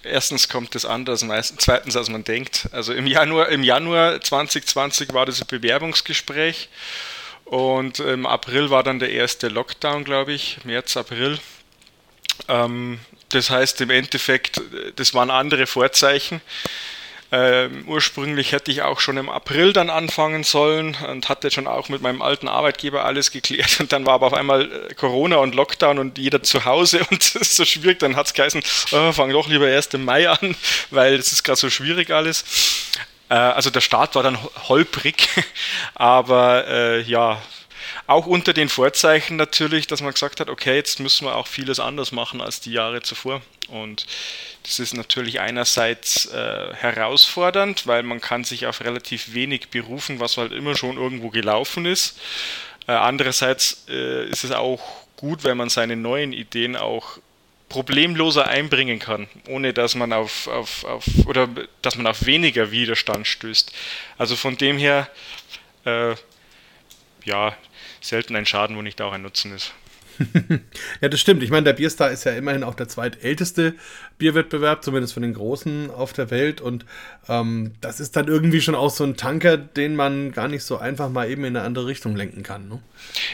[0.02, 1.24] erstens kommt das anders,
[1.58, 2.68] zweitens als man denkt.
[2.72, 6.70] Also im Januar, im Januar 2020 war das Bewerbungsgespräch.
[7.50, 11.40] Und im April war dann der erste Lockdown, glaube ich, März, April.
[12.48, 14.62] Ähm, das heißt im Endeffekt,
[14.98, 16.42] das waren andere Vorzeichen.
[17.32, 21.90] Ähm, ursprünglich hätte ich auch schon im April dann anfangen sollen und hatte schon auch
[21.90, 23.80] mit meinem alten Arbeitgeber alles geklärt.
[23.80, 27.20] Und dann war aber auf einmal äh, Corona und Lockdown und jeder zu Hause und
[27.20, 27.98] es ist so schwierig.
[27.98, 30.56] Dann hat es geheißen, oh, fang doch lieber erst im Mai an,
[30.92, 32.46] weil es ist gerade so schwierig alles.
[33.30, 34.38] Äh, also der Start war dann
[34.68, 35.30] holprig,
[35.96, 37.42] aber äh, ja,
[38.08, 41.80] auch unter den Vorzeichen natürlich, dass man gesagt hat, okay, jetzt müssen wir auch vieles
[41.80, 43.42] anders machen als die Jahre zuvor.
[43.68, 44.08] Und
[44.64, 50.38] das ist natürlich einerseits äh, herausfordernd, weil man kann sich auf relativ wenig berufen, was
[50.38, 52.20] halt immer schon irgendwo gelaufen ist.
[52.88, 54.82] Äh, andererseits äh, ist es auch
[55.16, 57.20] gut, wenn man seine neuen Ideen auch
[57.70, 61.48] problemloser einbringen kann, ohne dass man auf, auf, auf oder
[61.82, 63.72] dass man auf weniger Widerstand stößt.
[64.18, 65.08] Also von dem her,
[65.86, 66.16] äh,
[67.24, 67.56] ja,
[68.02, 69.74] selten ein Schaden, wo nicht auch ein Nutzen ist.
[71.02, 71.44] Ja, das stimmt.
[71.44, 73.76] Ich meine, der Bierstar ist ja immerhin auch der zweitälteste
[74.18, 76.62] Bierwettbewerb, zumindest von den Großen auf der Welt.
[76.62, 76.86] Und
[77.28, 80.78] ähm, das ist dann irgendwie schon auch so ein Tanker, den man gar nicht so
[80.78, 82.68] einfach mal eben in eine andere Richtung lenken kann.
[82.68, 82.82] Ne?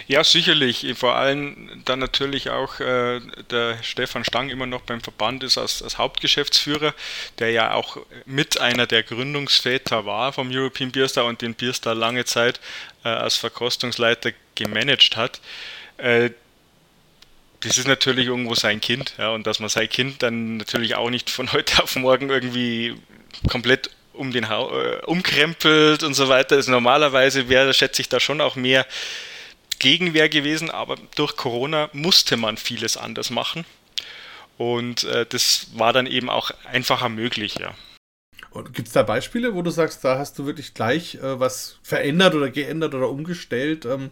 [0.08, 0.94] Ja, sicherlich.
[0.96, 3.20] Vor allem dann natürlich auch äh,
[3.50, 6.94] der Stefan Stang immer noch beim Verband ist als, als Hauptgeschäftsführer,
[7.40, 12.26] der ja auch mit einer der Gründungsväter war vom European Bierstar und den Bierstar lange
[12.26, 12.60] Zeit
[13.04, 15.42] äh, als Verkostungsleiter gemanagt hat.
[15.98, 16.32] Äh,
[17.66, 21.10] das ist natürlich irgendwo sein Kind, ja, und dass man sein Kind dann natürlich auch
[21.10, 22.96] nicht von heute auf morgen irgendwie
[23.50, 26.56] komplett um den ha äh, umkrempelt und so weiter.
[26.56, 28.86] Also normalerweise wäre, schätze ich, da schon auch mehr
[29.80, 33.66] Gegenwehr gewesen, aber durch Corona musste man vieles anders machen.
[34.58, 37.76] Und äh, das war dann eben auch einfacher möglich, ja.
[38.72, 42.36] Gibt es da Beispiele, wo du sagst, da hast du wirklich gleich äh, was verändert
[42.36, 43.84] oder geändert oder umgestellt?
[43.84, 44.12] Ähm?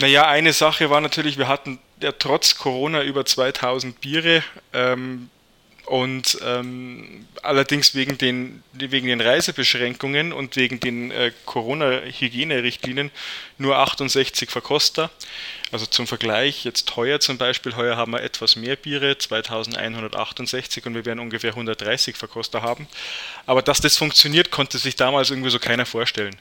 [0.00, 4.44] Naja, eine Sache war natürlich, wir hatten ja trotz Corona über 2000 Biere.
[4.72, 5.28] Ähm,
[5.88, 13.10] und ähm, allerdings wegen den, wegen den Reisebeschränkungen und wegen den äh, Corona-Hygienerichtlinien
[13.56, 15.10] nur 68 Verkoster.
[15.72, 20.94] Also zum Vergleich, jetzt heuer zum Beispiel, heuer haben wir etwas mehr Biere, 2168 und
[20.94, 22.86] wir werden ungefähr 130 Verkoster haben.
[23.46, 26.36] Aber dass das funktioniert, konnte sich damals irgendwie so keiner vorstellen.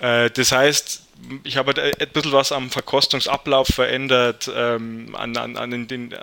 [0.00, 1.02] Äh, das heißt,
[1.44, 6.14] ich habe ein bisschen was am Verkostungsablauf verändert, ähm, an, an, an, den,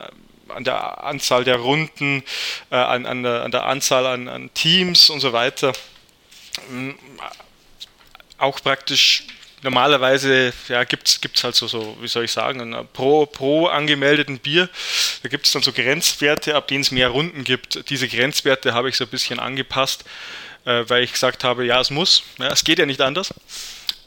[0.50, 2.24] an, der Anzahl der Runden,
[2.72, 5.74] äh, an, an, der, an der Anzahl an, an Teams und so weiter.
[6.72, 6.96] Ähm,
[8.38, 9.24] auch praktisch
[9.62, 14.70] normalerweise ja, gibt es halt so, so, wie soll ich sagen, pro, pro angemeldeten Bier,
[15.24, 17.90] da gibt es dann so Grenzwerte, ab denen es mehr Runden gibt.
[17.90, 20.06] Diese Grenzwerte habe ich so ein bisschen angepasst,
[20.66, 23.34] äh, weil ich gesagt habe, ja, es muss, ja, es geht ja nicht anders.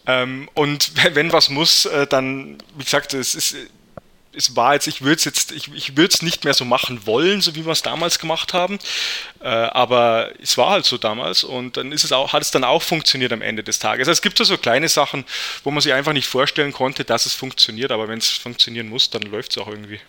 [0.06, 3.56] Ähm, und wenn was muss, äh, dann, wie gesagt, es ist
[4.38, 7.06] es war jetzt, ich würde es jetzt, ich, ich würde es nicht mehr so machen
[7.06, 8.78] wollen, so wie wir es damals gemacht haben.
[9.40, 12.62] Äh, aber es war halt so damals und dann ist es auch, hat es dann
[12.62, 14.06] auch funktioniert am Ende des Tages.
[14.06, 15.24] Also es gibt so kleine Sachen,
[15.64, 19.10] wo man sich einfach nicht vorstellen konnte, dass es funktioniert, aber wenn es funktionieren muss,
[19.10, 20.00] dann läuft es auch irgendwie.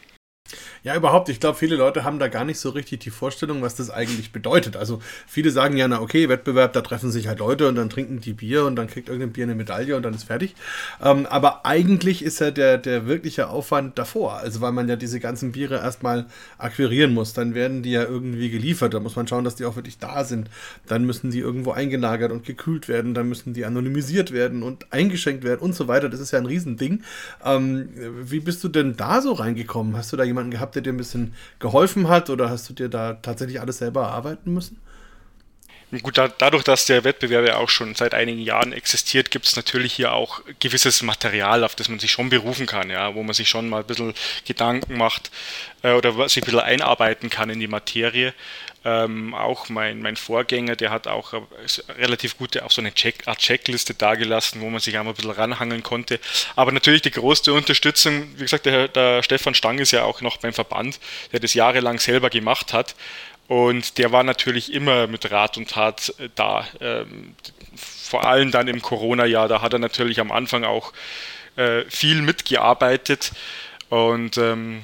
[0.84, 1.30] Ja, überhaupt.
[1.30, 4.32] Ich glaube, viele Leute haben da gar nicht so richtig die Vorstellung, was das eigentlich
[4.32, 4.78] bedeutet.
[4.78, 8.20] Also viele sagen ja, na okay, Wettbewerb, da treffen sich halt Leute und dann trinken
[8.20, 10.56] die Bier und dann kriegt irgendein Bier eine Medaille und dann ist fertig.
[11.04, 14.38] Ähm, aber eigentlich ist ja der, der wirkliche Aufwand davor.
[14.38, 16.26] Also weil man ja diese ganzen Biere erstmal
[16.58, 17.34] akquirieren muss.
[17.34, 18.94] Dann werden die ja irgendwie geliefert.
[18.94, 20.50] Da muss man schauen, dass die auch wirklich da sind.
[20.88, 23.14] Dann müssen die irgendwo eingelagert und gekühlt werden.
[23.14, 26.10] Dann müssen die anonymisiert werden und eingeschenkt werden und so weiter.
[26.10, 27.04] Das ist ja ein Riesending.
[27.44, 27.90] Ähm,
[28.24, 29.96] wie bist du denn da so reingekommen?
[29.98, 32.90] Hast du da jemanden gehabt, der dir ein bisschen geholfen hat oder hast du dir
[32.90, 34.78] da tatsächlich alles selber erarbeiten müssen?
[36.04, 39.56] Gut, da, dadurch, dass der Wettbewerb ja auch schon seit einigen Jahren existiert, gibt es
[39.56, 43.34] natürlich hier auch gewisses Material, auf das man sich schon berufen kann, ja, wo man
[43.34, 44.14] sich schon mal ein bisschen
[44.46, 45.32] Gedanken macht
[45.82, 48.36] äh, oder sich ein bisschen einarbeiten kann in die Materie.
[48.86, 51.40] Ähm, auch mein, mein Vorgänger, der hat auch äh,
[51.98, 55.32] relativ gute, auch so eine Check, Art Checkliste dargelassen, wo man sich einmal ein bisschen
[55.32, 56.20] ranhangeln konnte.
[56.56, 60.38] Aber natürlich die größte Unterstützung, wie gesagt, der, der Stefan Stang ist ja auch noch
[60.38, 61.00] beim Verband,
[61.34, 62.96] der das jahrelang selber gemacht hat.
[63.50, 66.66] Und der war natürlich immer mit Rat und Tat äh, da.
[66.80, 67.36] Ähm,
[67.76, 70.94] vor allem dann im Corona-Jahr, da hat er natürlich am Anfang auch
[71.58, 73.32] äh, viel mitgearbeitet.
[73.90, 74.84] Und ähm,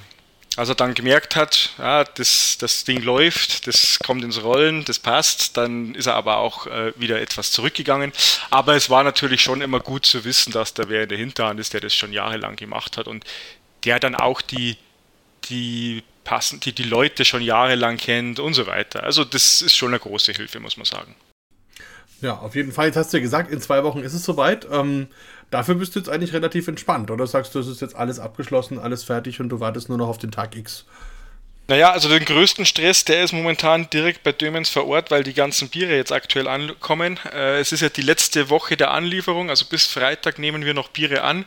[0.55, 4.99] als er dann gemerkt hat, ja, das, das Ding läuft, das kommt ins Rollen, das
[4.99, 8.13] passt, dann ist er aber auch äh, wieder etwas zurückgegangen.
[8.51, 11.59] Aber es war natürlich schon immer gut zu wissen, dass da wer in der Hinterhand
[11.59, 13.25] ist, der das schon jahrelang gemacht hat und
[13.83, 14.77] der dann auch die,
[15.45, 19.03] die passen, die die Leute schon jahrelang kennt und so weiter.
[19.03, 21.15] Also das ist schon eine große Hilfe, muss man sagen.
[22.21, 22.87] Ja, auf jeden Fall.
[22.87, 24.65] Jetzt hast du ja gesagt, in zwei Wochen ist es soweit.
[24.71, 25.07] Ähm,
[25.51, 28.79] dafür bist du jetzt eigentlich relativ entspannt, oder sagst du, es ist jetzt alles abgeschlossen,
[28.79, 30.85] alles fertig und du wartest nur noch auf den Tag X?
[31.67, 35.33] Naja, also den größten Stress, der ist momentan direkt bei Dömens vor Ort, weil die
[35.33, 37.19] ganzen Biere jetzt aktuell ankommen.
[37.33, 40.89] Äh, es ist ja die letzte Woche der Anlieferung, also bis Freitag nehmen wir noch
[40.89, 41.45] Biere an.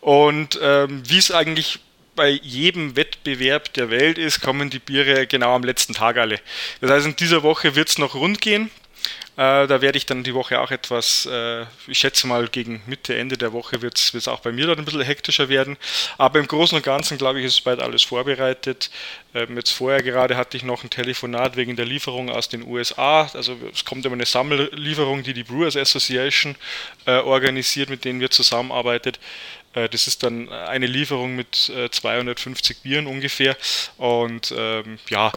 [0.00, 1.80] Und ähm, wie es eigentlich
[2.16, 6.38] bei jedem Wettbewerb der Welt ist, kommen die Biere genau am letzten Tag alle.
[6.80, 8.70] Das heißt, in dieser Woche wird es noch rund gehen.
[9.36, 13.16] Äh, da werde ich dann die Woche auch etwas, äh, ich schätze mal gegen Mitte,
[13.16, 15.76] Ende der Woche wird es auch bei mir dann ein bisschen hektischer werden.
[16.16, 18.90] Aber im Großen und Ganzen, glaube ich, ist bald alles vorbereitet.
[19.34, 23.30] Ähm, jetzt vorher gerade hatte ich noch ein Telefonat wegen der Lieferung aus den USA.
[23.34, 26.56] Also es kommt immer eine Sammellieferung, die die Brewers Association
[27.04, 29.20] äh, organisiert, mit denen wir zusammenarbeitet.
[29.74, 33.58] Das ist dann eine Lieferung mit 250 äh, Bieren ungefähr.
[33.98, 35.30] Und ähm, ja,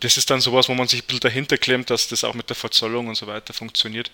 [0.00, 2.48] das ist dann sowas, wo man sich ein bisschen dahinter klemmt, dass das auch mit
[2.48, 4.10] der Verzollung und so weiter funktioniert.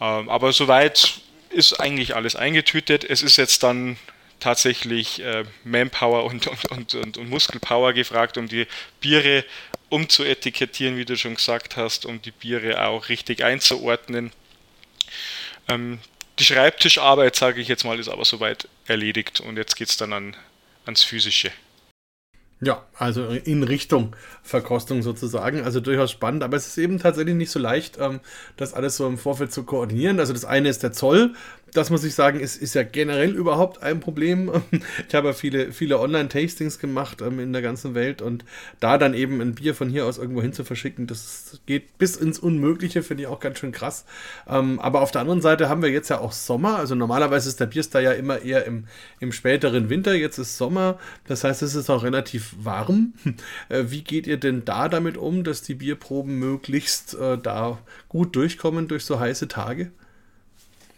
[0.00, 3.04] Ähm, aber soweit ist eigentlich alles eingetütet.
[3.04, 3.96] Es ist jetzt dann
[4.40, 8.66] tatsächlich äh, Manpower und, und, und, und, Muskelpower gefragt, um die
[9.00, 9.44] Biere
[9.90, 14.32] umzuetikettieren, wie du schon gesagt hast, um die Biere auch richtig einzuordnen.
[15.68, 15.98] Ähm,
[16.38, 20.12] die Schreibtischarbeit, sage ich jetzt mal, ist aber soweit erledigt und jetzt geht es dann
[20.12, 20.36] an,
[20.86, 21.52] ans Physische.
[22.62, 25.62] Ja, also in Richtung Verkostung sozusagen.
[25.62, 28.20] Also durchaus spannend, aber es ist eben tatsächlich nicht so leicht, ähm,
[28.58, 30.20] das alles so im Vorfeld zu koordinieren.
[30.20, 31.32] Also das eine ist der Zoll,
[31.74, 34.50] das muss ich sagen, ist, ist ja generell überhaupt ein Problem.
[35.08, 38.44] Ich habe ja viele, viele Online-Tastings gemacht ähm, in der ganzen Welt und
[38.80, 42.16] da dann eben ein Bier von hier aus irgendwo hin zu verschicken, das geht bis
[42.16, 44.04] ins Unmögliche, finde ich auch ganz schön krass.
[44.48, 46.76] Ähm, aber auf der anderen Seite haben wir jetzt ja auch Sommer.
[46.76, 48.84] Also normalerweise ist der Bierstar ja immer eher im,
[49.18, 50.14] im späteren Winter.
[50.14, 50.98] Jetzt ist Sommer.
[51.26, 53.14] Das heißt, es ist auch relativ warm.
[53.68, 57.78] Äh, wie geht ihr denn da damit um, dass die Bierproben möglichst äh, da
[58.08, 59.90] gut durchkommen durch so heiße Tage?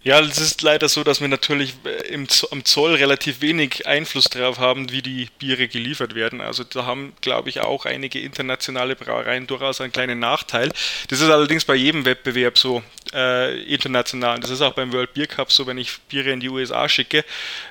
[0.05, 4.25] Ja, es ist leider so, dass wir natürlich äh, im, am Zoll relativ wenig Einfluss
[4.25, 6.41] darauf haben, wie die Biere geliefert werden.
[6.41, 10.71] Also da haben, glaube ich, auch einige internationale Brauereien durchaus einen kleinen Nachteil.
[11.09, 12.83] Das ist allerdings bei jedem Wettbewerb so
[13.15, 14.41] äh, international.
[14.41, 17.25] Das ist auch beim World Beer Cup so, wenn ich Biere in die USA schicke.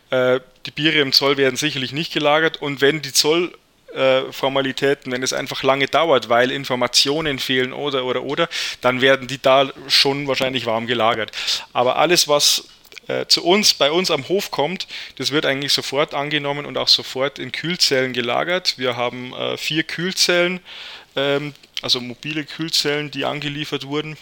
[0.09, 3.51] Äh, die Biere im Zoll werden sicherlich nicht gelagert und wenn die Zoll
[3.93, 8.49] äh, Formalitäten, wenn es einfach lange dauert, weil Informationen fehlen oder oder oder,
[8.81, 11.31] dann werden die da schon wahrscheinlich warm gelagert.
[11.73, 12.67] Aber alles, was
[13.07, 16.87] äh, zu uns, bei uns am Hof kommt, das wird eigentlich sofort angenommen und auch
[16.87, 18.75] sofort in Kühlzellen gelagert.
[18.77, 20.59] Wir haben äh, vier Kühlzellen,
[21.15, 24.17] ähm, also mobile Kühlzellen, die angeliefert wurden,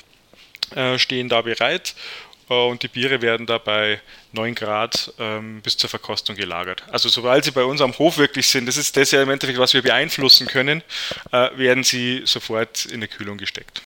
[0.75, 1.93] äh, stehen da bereit
[2.55, 4.01] und die Biere werden da bei
[4.33, 6.83] 9 Grad ähm, bis zur Verkostung gelagert.
[6.91, 9.59] Also sobald sie bei uns am Hof wirklich sind, das ist das ja im Endeffekt,
[9.59, 10.83] was wir beeinflussen können,
[11.31, 13.83] äh, werden sie sofort in eine Kühlung gesteckt.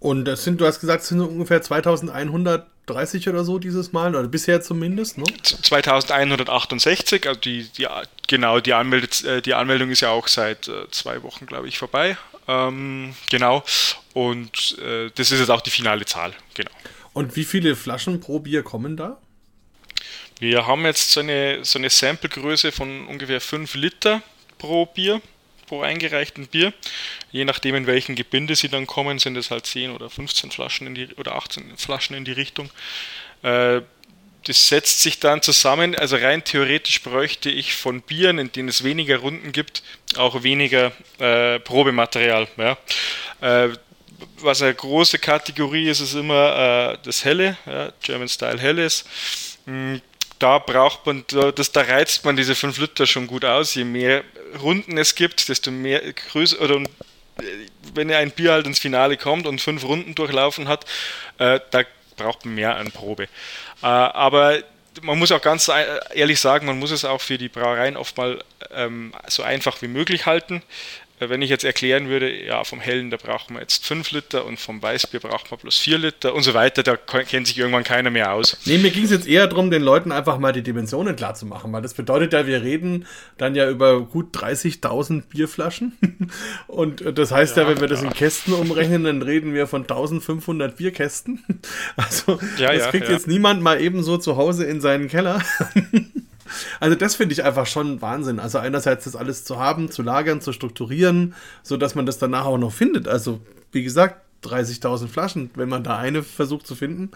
[0.00, 4.26] Und das sind, du hast gesagt, es sind ungefähr 2130 oder so dieses Mal, oder
[4.28, 5.24] bisher zumindest, ne?
[5.42, 7.86] 2168, also die, die,
[8.26, 11.76] genau, die, Anmeld äh, die Anmeldung ist ja auch seit äh, zwei Wochen, glaube ich,
[11.76, 12.16] vorbei.
[12.50, 13.62] Ähm, genau.
[14.12, 16.70] Und äh, das ist jetzt auch die finale Zahl, genau.
[17.12, 19.18] Und wie viele Flaschen pro Bier kommen da?
[20.40, 24.22] Wir haben jetzt so eine, so eine Samplegröße von ungefähr 5 Liter
[24.58, 25.20] pro Bier,
[25.66, 26.72] pro eingereichten Bier.
[27.30, 30.86] Je nachdem, in welchen Gebinde sie dann kommen, sind es halt 10 oder 15 Flaschen
[30.88, 32.70] in die, oder 18 Flaschen in die Richtung.
[33.42, 33.82] Äh,
[34.44, 38.84] das setzt sich dann zusammen, also rein theoretisch bräuchte ich von Bieren, in denen es
[38.84, 39.82] weniger Runden gibt,
[40.16, 42.48] auch weniger äh, Probematerial.
[42.56, 42.76] Ja.
[43.40, 43.70] Äh,
[44.38, 49.04] was eine große Kategorie ist, ist immer äh, das Helle, ja, German Style Helles.
[49.66, 50.00] Hm,
[50.38, 51.24] da braucht man,
[51.54, 53.74] das, da reizt man diese 5 Liter schon gut aus.
[53.74, 54.24] Je mehr
[54.62, 56.82] Runden es gibt, desto mehr größer oder
[57.94, 60.84] wenn ein Bier halt ins Finale kommt und fünf Runden durchlaufen hat,
[61.38, 61.82] äh, da
[62.16, 63.28] braucht man mehr an Probe.
[63.82, 64.58] Äh, aber
[65.02, 65.70] man muss auch ganz
[66.12, 69.88] ehrlich sagen, man muss es auch für die Brauereien oft mal ähm, so einfach wie
[69.88, 70.62] möglich halten.
[71.20, 74.46] Äh, wenn ich jetzt erklären würde, ja, vom Hellen, da braucht man jetzt 5 Liter
[74.46, 77.84] und vom Weißbier braucht man bloß 4 Liter und so weiter, da kennt sich irgendwann
[77.84, 78.56] keiner mehr aus.
[78.64, 81.46] Nee, mir ging es jetzt eher darum, den Leuten einfach mal die Dimensionen klar zu
[81.46, 83.06] machen, weil das bedeutet ja, wir reden
[83.36, 85.92] dann ja über gut 30.000 Bierflaschen
[86.66, 89.66] und äh, das heißt ja, ja wenn wir das in Kästen umrechnen, dann reden wir
[89.66, 91.44] von 1500 Bierkästen.
[91.96, 95.42] Also ja, das kriegt jetzt niemand mal eben so zu Hause in seinen Keller.
[96.80, 98.40] Also das finde ich einfach schon Wahnsinn.
[98.40, 102.46] Also einerseits das alles zu haben, zu lagern, zu strukturieren, so dass man das danach
[102.46, 103.08] auch noch findet.
[103.08, 103.40] Also
[103.72, 107.10] wie gesagt, 30.000 Flaschen, wenn man da eine versucht zu finden,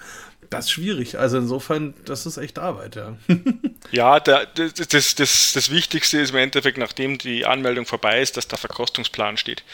[0.51, 1.19] das ist schwierig.
[1.19, 3.17] Also insofern, das ist echt Arbeit, ja.
[3.91, 8.37] ja, der, das, das, das, das Wichtigste ist im Endeffekt, nachdem die Anmeldung vorbei ist,
[8.37, 9.65] dass der Verkostungsplan steht.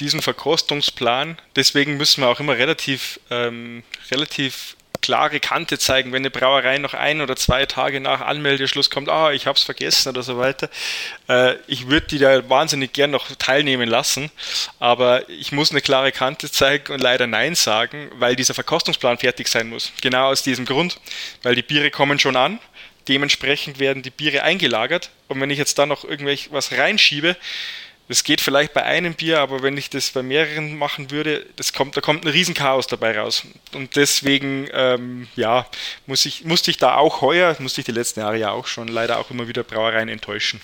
[0.00, 6.30] Diesen Verkostungsplan, deswegen müssen wir auch immer relativ, ähm, relativ klare Kante zeigen, wenn eine
[6.30, 10.22] Brauerei noch ein oder zwei Tage nach Anmeldeschluss kommt, ah, ich habe es vergessen oder
[10.22, 10.68] so weiter.
[11.28, 14.30] Äh, ich würde die da wahnsinnig gern noch teilnehmen lassen,
[14.78, 19.48] aber ich muss eine klare Kante zeigen und leider Nein sagen, weil dieser Verkostungsplan fertig
[19.48, 19.92] sein muss.
[20.00, 21.00] Genau aus diesem Grund,
[21.42, 22.58] weil die Biere kommen schon an,
[23.08, 27.36] dementsprechend werden die Biere eingelagert und wenn ich jetzt da noch irgendwelch was reinschiebe,
[28.10, 31.72] Das geht vielleicht bei einem Bier, aber wenn ich das bei mehreren machen würde, das
[31.72, 33.44] kommt, da kommt ein Riesenchaos dabei raus.
[33.72, 35.64] Und deswegen, ähm, ja,
[36.06, 38.88] muss ich, musste ich da auch heuer, musste ich die letzten Jahre ja auch schon
[38.88, 40.60] leider auch immer wieder Brauereien enttäuschen.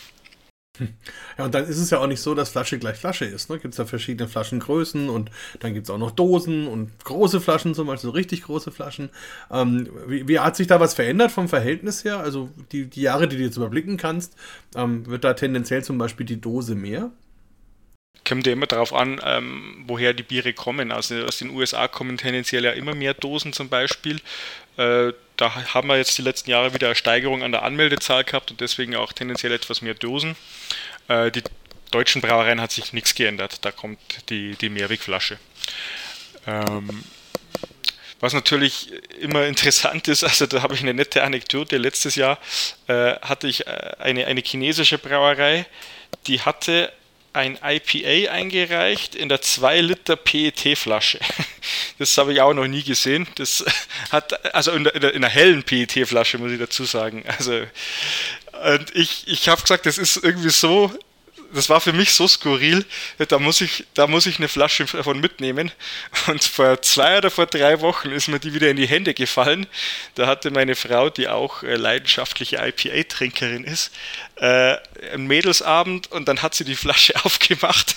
[1.38, 3.48] Ja, und dann ist es ja auch nicht so, dass Flasche gleich Flasche ist.
[3.48, 3.60] Ne?
[3.60, 5.30] Gibt es ja verschiedene Flaschengrößen und
[5.60, 9.10] dann gibt es auch noch Dosen und große Flaschen, zum Beispiel so richtig große Flaschen.
[9.52, 12.18] Ähm, wie, wie, hat sich da was verändert vom Verhältnis her?
[12.18, 14.34] Also die, die Jahre, die du jetzt überblicken kannst,
[14.74, 17.12] ähm, wird da tendenziell zum Beispiel die Dose mehr?
[18.24, 20.92] Kommt ja immer darauf an, ähm, woher die Biere kommen.
[20.92, 24.20] Also aus den USA kommen tendenziell ja immer mehr Dosen zum Beispiel.
[24.76, 28.50] Äh, da haben wir jetzt die letzten Jahre wieder eine Steigerung an der Anmeldezahl gehabt
[28.50, 30.36] und deswegen auch tendenziell etwas mehr Dosen.
[31.08, 31.42] Äh, die
[31.90, 33.64] deutschen Brauereien hat sich nichts geändert.
[33.64, 33.98] Da kommt
[34.28, 35.38] die, die Mehrwegflasche.
[36.46, 37.04] Ähm,
[38.20, 41.76] was natürlich immer interessant ist, also da habe ich eine nette Anekdote.
[41.76, 42.38] Letztes Jahr
[42.86, 45.66] äh, hatte ich äh, eine, eine chinesische Brauerei,
[46.26, 46.92] die hatte
[47.36, 51.20] ein IPA eingereicht in der 2 Liter PET-Flasche.
[51.98, 53.26] Das habe ich auch noch nie gesehen.
[53.36, 53.64] Das
[54.12, 57.24] hat, also in der, in der, in der hellen PET-Flasche, muss ich dazu sagen.
[57.38, 57.64] Also,
[58.74, 60.92] und ich, ich habe gesagt, das ist irgendwie so
[61.56, 62.84] das war für mich so skurril,
[63.28, 65.72] da muss ich, da muss ich eine Flasche davon mitnehmen.
[66.26, 69.66] Und vor zwei oder vor drei Wochen ist mir die wieder in die Hände gefallen.
[70.14, 73.90] Da hatte meine Frau, die auch äh, leidenschaftliche IPA-Trinkerin ist,
[74.36, 74.76] äh,
[75.12, 77.96] einen Mädelsabend und dann hat sie die Flasche aufgemacht.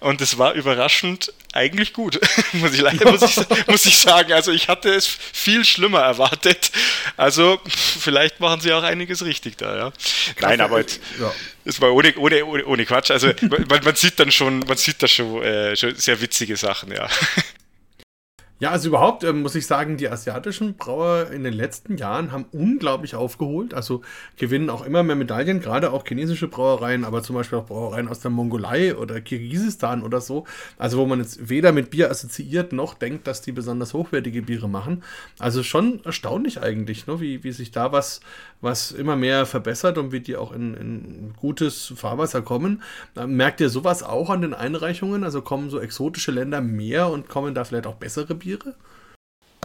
[0.00, 2.20] Und es war überraschend eigentlich gut,
[2.52, 4.32] muss, ich, muss, ich, muss ich sagen.
[4.32, 6.70] Also ich hatte es viel schlimmer erwartet.
[7.16, 7.60] Also
[7.98, 9.92] vielleicht machen sie auch einiges richtig da, ja.
[10.40, 11.32] Nein, aber jetzt, ja.
[11.68, 13.10] Es war ohne, ohne, ohne, ohne Quatsch.
[13.10, 16.92] Also man, man, sieht dann schon, man sieht da schon, äh, schon sehr witzige Sachen,
[16.92, 17.08] ja.
[18.60, 22.44] Ja, also überhaupt äh, muss ich sagen, die asiatischen Brauer in den letzten Jahren haben
[22.50, 23.72] unglaublich aufgeholt.
[23.72, 24.02] Also
[24.36, 28.18] gewinnen auch immer mehr Medaillen, gerade auch chinesische Brauereien, aber zum Beispiel auch Brauereien aus
[28.18, 30.44] der Mongolei oder Kirgisistan oder so.
[30.76, 34.68] Also wo man jetzt weder mit Bier assoziiert noch denkt, dass die besonders hochwertige Biere
[34.68, 35.04] machen.
[35.38, 37.20] Also schon erstaunlich eigentlich, ne?
[37.20, 38.20] wie, wie sich da was,
[38.60, 42.82] was immer mehr verbessert und wie die auch in, in gutes Fahrwasser kommen.
[43.24, 45.22] Merkt ihr sowas auch an den Einreichungen?
[45.22, 48.47] Also kommen so exotische Länder mehr und kommen da vielleicht auch bessere Biere?
[48.48, 48.74] Biere?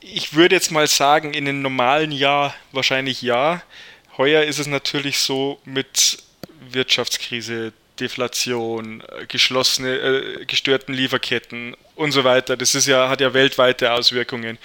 [0.02, 3.64] Ich würde jetzt mal sagen, in einem normalen Jahr wahrscheinlich ja.
[4.18, 6.18] Heuer ist es natürlich so mit
[6.70, 7.72] Wirtschaftskrise,
[8.02, 12.58] Deflation, äh, geschlossene, äh, gestörten Lieferketten und so weiter.
[12.58, 14.58] Das ist ja, hat ja weltweite Auswirkungen.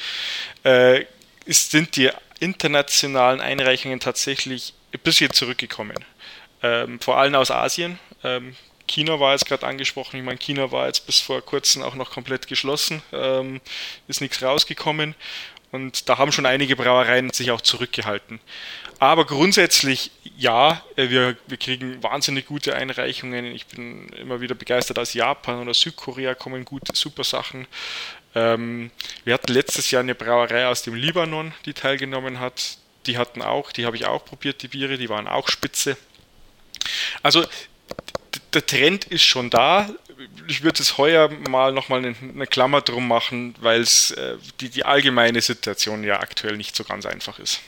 [0.64, 1.05] Äh,
[1.45, 2.11] ist, sind die
[2.41, 6.05] internationalen Einreichungen tatsächlich ein bisschen zurückgekommen.
[6.62, 8.01] Ähm, vor allem aus Asien.
[8.25, 8.57] Ähm,
[8.89, 10.16] China war jetzt gerade angesprochen.
[10.16, 13.61] Ich meine, China war jetzt bis vor kurzem auch noch komplett geschlossen, ähm,
[14.09, 15.14] ist nichts rausgekommen.
[15.70, 18.41] Und da haben schon einige Brauereien sich auch zurückgehalten.
[18.99, 23.47] Aber grundsätzlich ja, äh, wir, wir kriegen wahnsinnig gute Einreichungen.
[23.47, 27.66] Ich bin immer wieder begeistert aus Japan oder Südkorea kommen gute, super Sachen.
[28.34, 28.91] Ähm,
[29.24, 32.78] wir hatten letztes Jahr eine Brauerei aus dem Libanon, die teilgenommen hat.
[33.07, 35.97] Die hatten auch, die habe ich auch probiert, die Biere, die waren auch spitze.
[37.22, 37.45] Also
[38.53, 39.89] der Trend ist schon da.
[40.49, 44.69] Ich würde es heuer mal nochmal eine, eine Klammer drum machen, weil es äh, die,
[44.69, 47.61] die allgemeine Situation ja aktuell nicht so ganz einfach ist.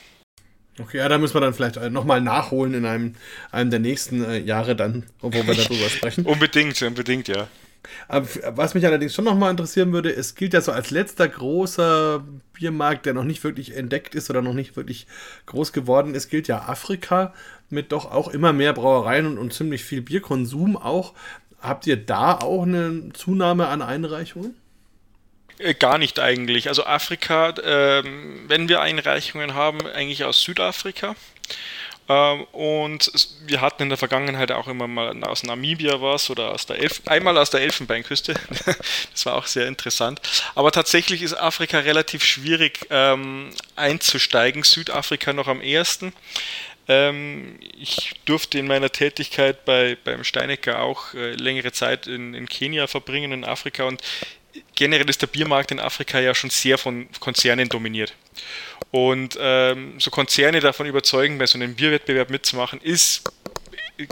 [0.79, 3.15] Okay, ja, da müssen wir dann vielleicht äh, nochmal nachholen in einem,
[3.51, 6.25] einem der nächsten äh, Jahre dann, wo wir darüber sprechen.
[6.25, 7.49] unbedingt, unbedingt, ja.
[8.09, 12.23] Was mich allerdings schon nochmal interessieren würde, es gilt ja so als letzter großer
[12.53, 15.07] Biermarkt, der noch nicht wirklich entdeckt ist oder noch nicht wirklich
[15.47, 17.33] groß geworden ist, gilt ja Afrika
[17.71, 21.15] mit doch auch immer mehr Brauereien und, und ziemlich viel Bierkonsum auch.
[21.61, 24.55] Habt ihr da auch eine Zunahme an Einreichungen?
[25.59, 26.69] Äh, gar nicht eigentlich.
[26.69, 28.03] Also Afrika, äh,
[28.49, 31.15] wenn wir Einreichungen haben, eigentlich aus Südafrika.
[32.11, 33.13] Ähm, und
[33.47, 37.03] wir hatten in der Vergangenheit auch immer mal aus Namibia was oder aus der Elf
[37.07, 38.35] einmal aus der Elfenbeinküste.
[39.13, 40.21] das war auch sehr interessant.
[40.57, 44.65] Aber tatsächlich ist Afrika relativ schwierig ähm, einzusteigen.
[44.65, 46.13] Südafrika noch am ehesten.
[46.89, 52.49] Ähm, ich durfte in meiner Tätigkeit bei, beim Steinecker auch äh, längere Zeit in, in
[52.49, 53.85] Kenia verbringen, in Afrika.
[53.85, 54.03] Und
[54.75, 58.15] generell ist der Biermarkt in Afrika ja schon sehr von Konzernen dominiert.
[58.91, 63.23] Und ähm, so Konzerne davon überzeugen, bei so einem Bierwettbewerb mitzumachen, ist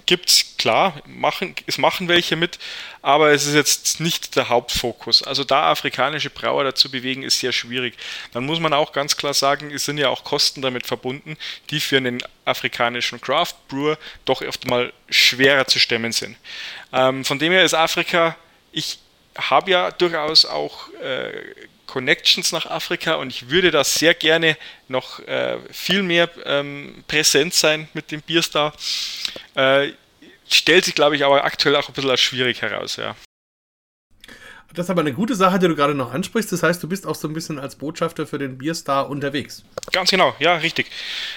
[0.06, 2.58] gibt's klar, machen, es machen welche mit,
[3.02, 5.22] aber es ist jetzt nicht der Hauptfokus.
[5.22, 7.94] Also da afrikanische Brauer dazu bewegen, ist sehr schwierig.
[8.32, 11.36] Dann muss man auch ganz klar sagen, es sind ja auch Kosten damit verbunden,
[11.70, 16.36] die für einen afrikanischen Craft Brewer doch oft mal schwerer zu stemmen sind.
[16.92, 18.36] Ähm, von dem her ist Afrika,
[18.72, 18.98] ich
[19.36, 21.30] habe ja durchaus auch äh,
[21.88, 27.54] Connections nach Afrika und ich würde da sehr gerne noch äh, viel mehr ähm, präsent
[27.54, 28.72] sein mit dem Bierstar.
[29.56, 29.88] Äh,
[30.48, 33.16] stellt sich, glaube ich, aber aktuell auch ein bisschen als schwierig heraus, ja.
[34.74, 36.52] Das ist aber eine gute Sache, die du gerade noch ansprichst.
[36.52, 39.64] Das heißt, du bist auch so ein bisschen als Botschafter für den Bierstar unterwegs.
[39.92, 40.90] Ganz genau, ja, richtig.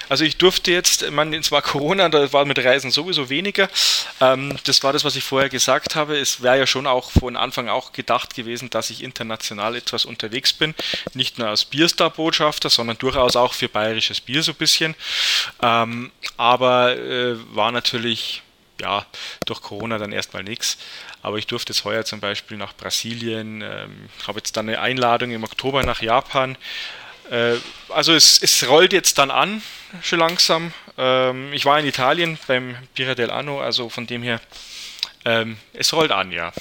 [0.09, 3.69] Also ich durfte jetzt, man, es war Corona, da war mit Reisen sowieso weniger.
[4.19, 6.17] Ähm, das war das, was ich vorher gesagt habe.
[6.17, 10.51] Es wäre ja schon auch von Anfang auch gedacht gewesen, dass ich international etwas unterwegs
[10.51, 10.75] bin.
[11.13, 14.93] Nicht nur als Bierstar-Botschafter, sondern durchaus auch für bayerisches Bier so ein bisschen.
[15.61, 18.43] Ähm, aber äh, war natürlich
[18.81, 19.05] ja,
[19.45, 20.77] durch Corona dann erstmal nichts.
[21.21, 25.31] Aber ich durfte jetzt heuer zum Beispiel nach Brasilien, ähm, habe jetzt dann eine Einladung
[25.31, 26.57] im Oktober nach Japan.
[27.29, 27.55] Äh,
[27.89, 29.61] also es, es rollt jetzt dann an,
[30.01, 30.73] schon langsam.
[30.97, 34.41] Ähm, ich war in Italien beim Pira del Anno, also von dem her,
[35.25, 36.51] ähm, es rollt an, ja.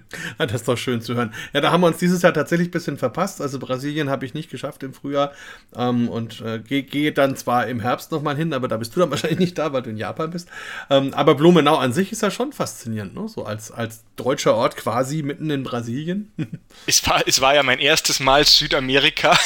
[0.38, 1.34] das ist doch schön zu hören.
[1.52, 3.40] Ja, da haben wir uns dieses Jahr tatsächlich ein bisschen verpasst.
[3.40, 5.32] Also Brasilien habe ich nicht geschafft im Frühjahr
[5.76, 9.00] ähm, und äh, gehe geh dann zwar im Herbst nochmal hin, aber da bist du
[9.00, 10.48] dann wahrscheinlich nicht da, weil du in Japan bist.
[10.90, 13.28] Ähm, aber Blumenau an sich ist ja schon faszinierend, ne?
[13.28, 16.32] so als, als deutscher Ort quasi mitten in Brasilien.
[16.86, 19.38] es, war, es war ja mein erstes Mal Südamerika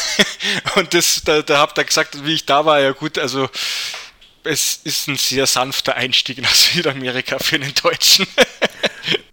[0.77, 3.49] und das, da, da habt ihr gesagt, wie ich da war, ja gut, also
[4.47, 8.27] es ist ein sehr sanfter Einstieg nach Südamerika für den Deutschen.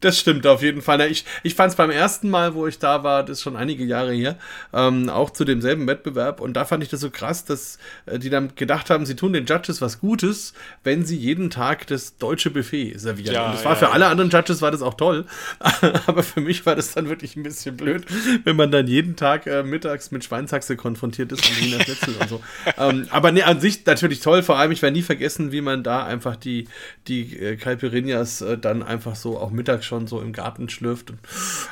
[0.01, 0.99] Das stimmt auf jeden Fall.
[1.09, 3.85] Ich, ich fand es beim ersten Mal, wo ich da war, das ist schon einige
[3.85, 4.37] Jahre her,
[4.73, 6.41] ähm, auch zu demselben Wettbewerb.
[6.41, 9.31] Und da fand ich das so krass, dass äh, die dann gedacht haben, sie tun
[9.33, 10.53] den Judges was Gutes,
[10.83, 13.33] wenn sie jeden Tag das deutsche Buffet servieren.
[13.33, 13.91] Ja, und das war ja, für ja.
[13.91, 15.25] alle anderen Judges war das auch toll.
[16.07, 18.05] Aber für mich war das dann wirklich ein bisschen blöd,
[18.43, 22.29] wenn man dann jeden Tag äh, mittags mit Schweinshaxe konfrontiert ist und Wiener Schnitzel und
[22.29, 22.41] so.
[22.77, 24.43] Ähm, aber nee, an sich natürlich toll.
[24.43, 26.67] Vor allem, ich werde nie vergessen, wie man da einfach die,
[27.07, 31.13] die äh, Caipirinhas äh, dann einfach so auch mittags schon so im Garten schlürft.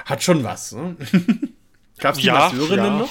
[0.06, 0.72] Hat schon was.
[0.72, 0.96] Ne?
[2.00, 2.98] Gab es die ja, Masseurinnen ja.
[3.00, 3.10] noch?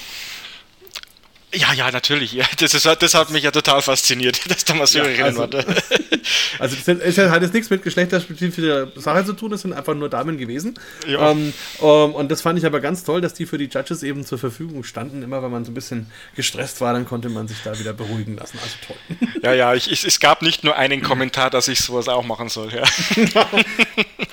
[1.52, 2.32] Ja, ja, natürlich.
[2.32, 2.44] Ja.
[2.58, 5.48] Das, ist, das hat mich ja total fasziniert, dass da Masseurin ja, also, war.
[6.58, 10.36] Also es hat jetzt nichts mit geschlechterspezifischer Sache zu tun, es sind einfach nur Damen
[10.36, 10.74] gewesen.
[11.06, 11.30] Ja.
[11.30, 14.02] Ähm, um, ähm, und das fand ich aber ganz toll, dass die für die Judges
[14.02, 15.22] eben zur Verfügung standen.
[15.22, 18.36] Immer wenn man so ein bisschen gestresst war, dann konnte man sich da wieder beruhigen
[18.36, 18.58] lassen.
[18.62, 18.96] Also toll.
[19.42, 22.50] Ja, ja, ich, ich, es gab nicht nur einen Kommentar, dass ich sowas auch machen
[22.50, 22.70] soll.
[22.74, 22.84] Ja.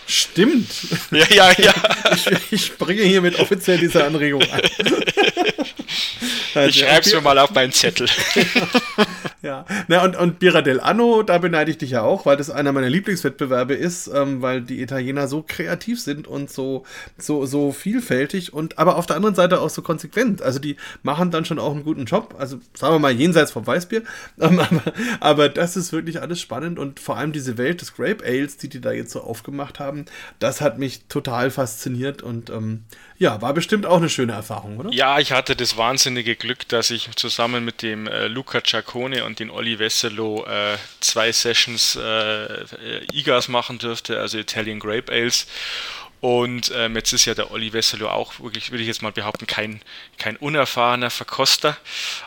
[0.05, 0.69] Stimmt.
[1.11, 1.73] Ja, ja, ja.
[2.13, 4.61] Ich, ich bringe hiermit offiziell diese Anregung ein.
[6.67, 8.07] Ich schreibe es mir mal auf meinen Zettel.
[9.41, 12.49] ja, Na, und, und Bira del Anno, da beneide ich dich ja auch, weil das
[12.49, 16.85] einer meiner Lieblingswettbewerbe ist, ähm, weil die Italiener so kreativ sind und so,
[17.17, 20.41] so, so vielfältig und aber auf der anderen Seite auch so konsequent.
[20.41, 22.35] Also die machen dann schon auch einen guten Job.
[22.39, 24.03] Also sagen wir mal jenseits vom Weißbier.
[24.39, 28.23] Ähm, aber, aber das ist wirklich alles spannend und vor allem diese Welt des Grape
[28.23, 30.05] Ales, die die da jetzt so aufgemacht haben,
[30.39, 32.83] das hat mich total fasziniert und ähm,
[33.17, 34.91] ja, war bestimmt auch eine schöne Erfahrung, oder?
[34.91, 39.39] Ja, ich hatte das wahnsinnige Glück, dass ich zusammen mit dem äh, Luca Ciaccone und
[39.39, 42.63] dem Olli Wesselow äh, zwei Sessions äh,
[43.13, 45.45] IGAs machen durfte, also Italian Grape Ales.
[46.19, 49.45] Und ähm, jetzt ist ja der Olli Wesselow auch wirklich, würde ich jetzt mal behaupten,
[49.45, 49.81] kein,
[50.17, 51.77] kein unerfahrener Verkoster.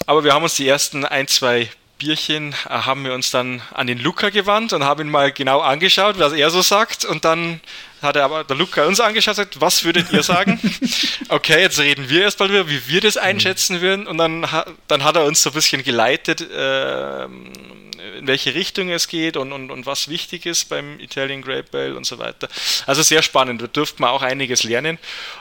[0.07, 3.87] Aber wir haben uns die ersten ein, zwei Bierchen äh, haben wir uns dann an
[3.87, 7.05] den Luca gewandt und haben ihn mal genau angeschaut, was er so sagt.
[7.05, 7.61] Und dann
[8.03, 10.61] hat er aber der Luca uns angeschaut und gesagt, was würdet ihr sagen?
[11.29, 14.07] okay, jetzt reden wir erstmal darüber, wie wir das einschätzen würden.
[14.07, 14.47] Und dann,
[14.89, 19.53] dann hat er uns so ein bisschen geleitet, äh, in welche Richtung es geht und,
[19.53, 22.49] und, und was wichtig ist beim Italian Grape Ale und so weiter.
[22.87, 23.63] Also sehr spannend.
[23.63, 24.99] Da durften wir auch einiges lernen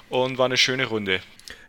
[0.10, 1.22] und war eine schöne Runde.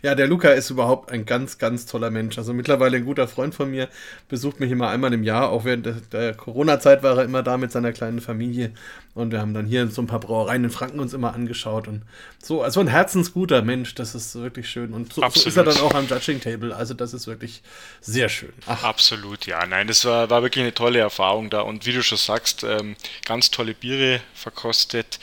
[0.02, 2.38] Ja, der Luca ist überhaupt ein ganz, ganz toller Mensch.
[2.38, 3.88] Also mittlerweile ein guter Freund von mir,
[4.28, 5.50] besucht mich immer einmal im Jahr.
[5.50, 8.72] Auch während der, Corona-Zeit war er immer da mit seiner kleinen Familie.
[9.14, 11.88] Und wir haben dann hier so ein paar Brauereien in Franken uns immer angeschaut.
[11.88, 12.02] Und
[12.42, 14.92] so, also ein herzensguter Mensch, das ist wirklich schön.
[14.92, 16.74] Und so, so ist er dann auch am Judging Table.
[16.74, 17.62] Also das ist wirklich
[18.00, 18.52] sehr schön.
[18.66, 18.84] Ach.
[18.84, 19.66] Absolut, ja.
[19.66, 21.60] Nein, das war, war wirklich eine tolle Erfahrung da.
[21.60, 22.96] Und wie du schon sagst, ähm,
[23.26, 25.18] ganz tolle Biere verkostet.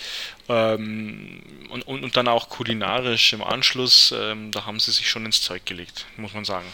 [0.49, 5.25] Ähm, und, und, und, dann auch kulinarisch im Anschluss, ähm, da haben sie sich schon
[5.25, 6.67] ins Zeug gelegt, muss man sagen.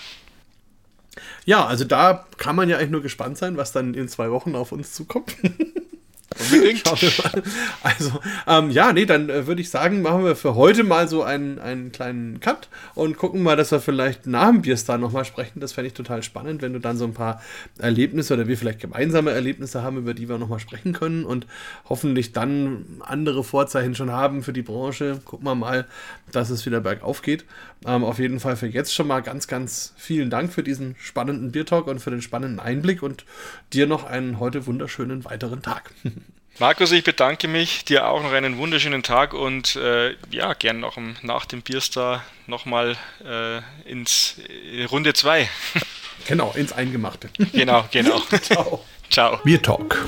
[1.45, 4.55] Ja, also da kann man ja eigentlich nur gespannt sein, was dann in zwei Wochen
[4.55, 5.36] auf uns zukommt.
[6.39, 6.84] Unbedingt.
[7.84, 11.23] Also, ähm, ja, nee, dann äh, würde ich sagen, machen wir für heute mal so
[11.23, 15.59] einen, einen kleinen Cut und gucken mal, dass wir vielleicht nach dem Bierstar nochmal sprechen.
[15.59, 17.41] Das fände ich total spannend, wenn du dann so ein paar
[17.77, 21.45] Erlebnisse oder wir vielleicht gemeinsame Erlebnisse haben, über die wir nochmal sprechen können und
[21.89, 25.21] hoffentlich dann andere Vorzeichen schon haben für die Branche.
[25.25, 25.86] Gucken wir mal,
[26.31, 27.45] dass es wieder bergauf geht.
[27.86, 31.51] Ähm, auf jeden Fall für jetzt schon mal ganz, ganz vielen Dank für diesen spannenden
[31.51, 33.25] Biertalk und für den spannenden Einblick und
[33.73, 35.91] dir noch einen heute wunderschönen weiteren Tag.
[36.59, 40.97] Markus, ich bedanke mich, dir auch noch einen wunderschönen Tag und äh, ja, gern noch
[41.21, 42.95] nach dem Bierstar nochmal
[43.25, 45.49] äh, ins äh, Runde 2.
[46.25, 47.27] Genau, ins Eingemachte.
[47.51, 48.21] Genau, genau.
[48.41, 48.85] Ciao.
[49.09, 49.41] Ciao.
[49.43, 50.05] Biertalk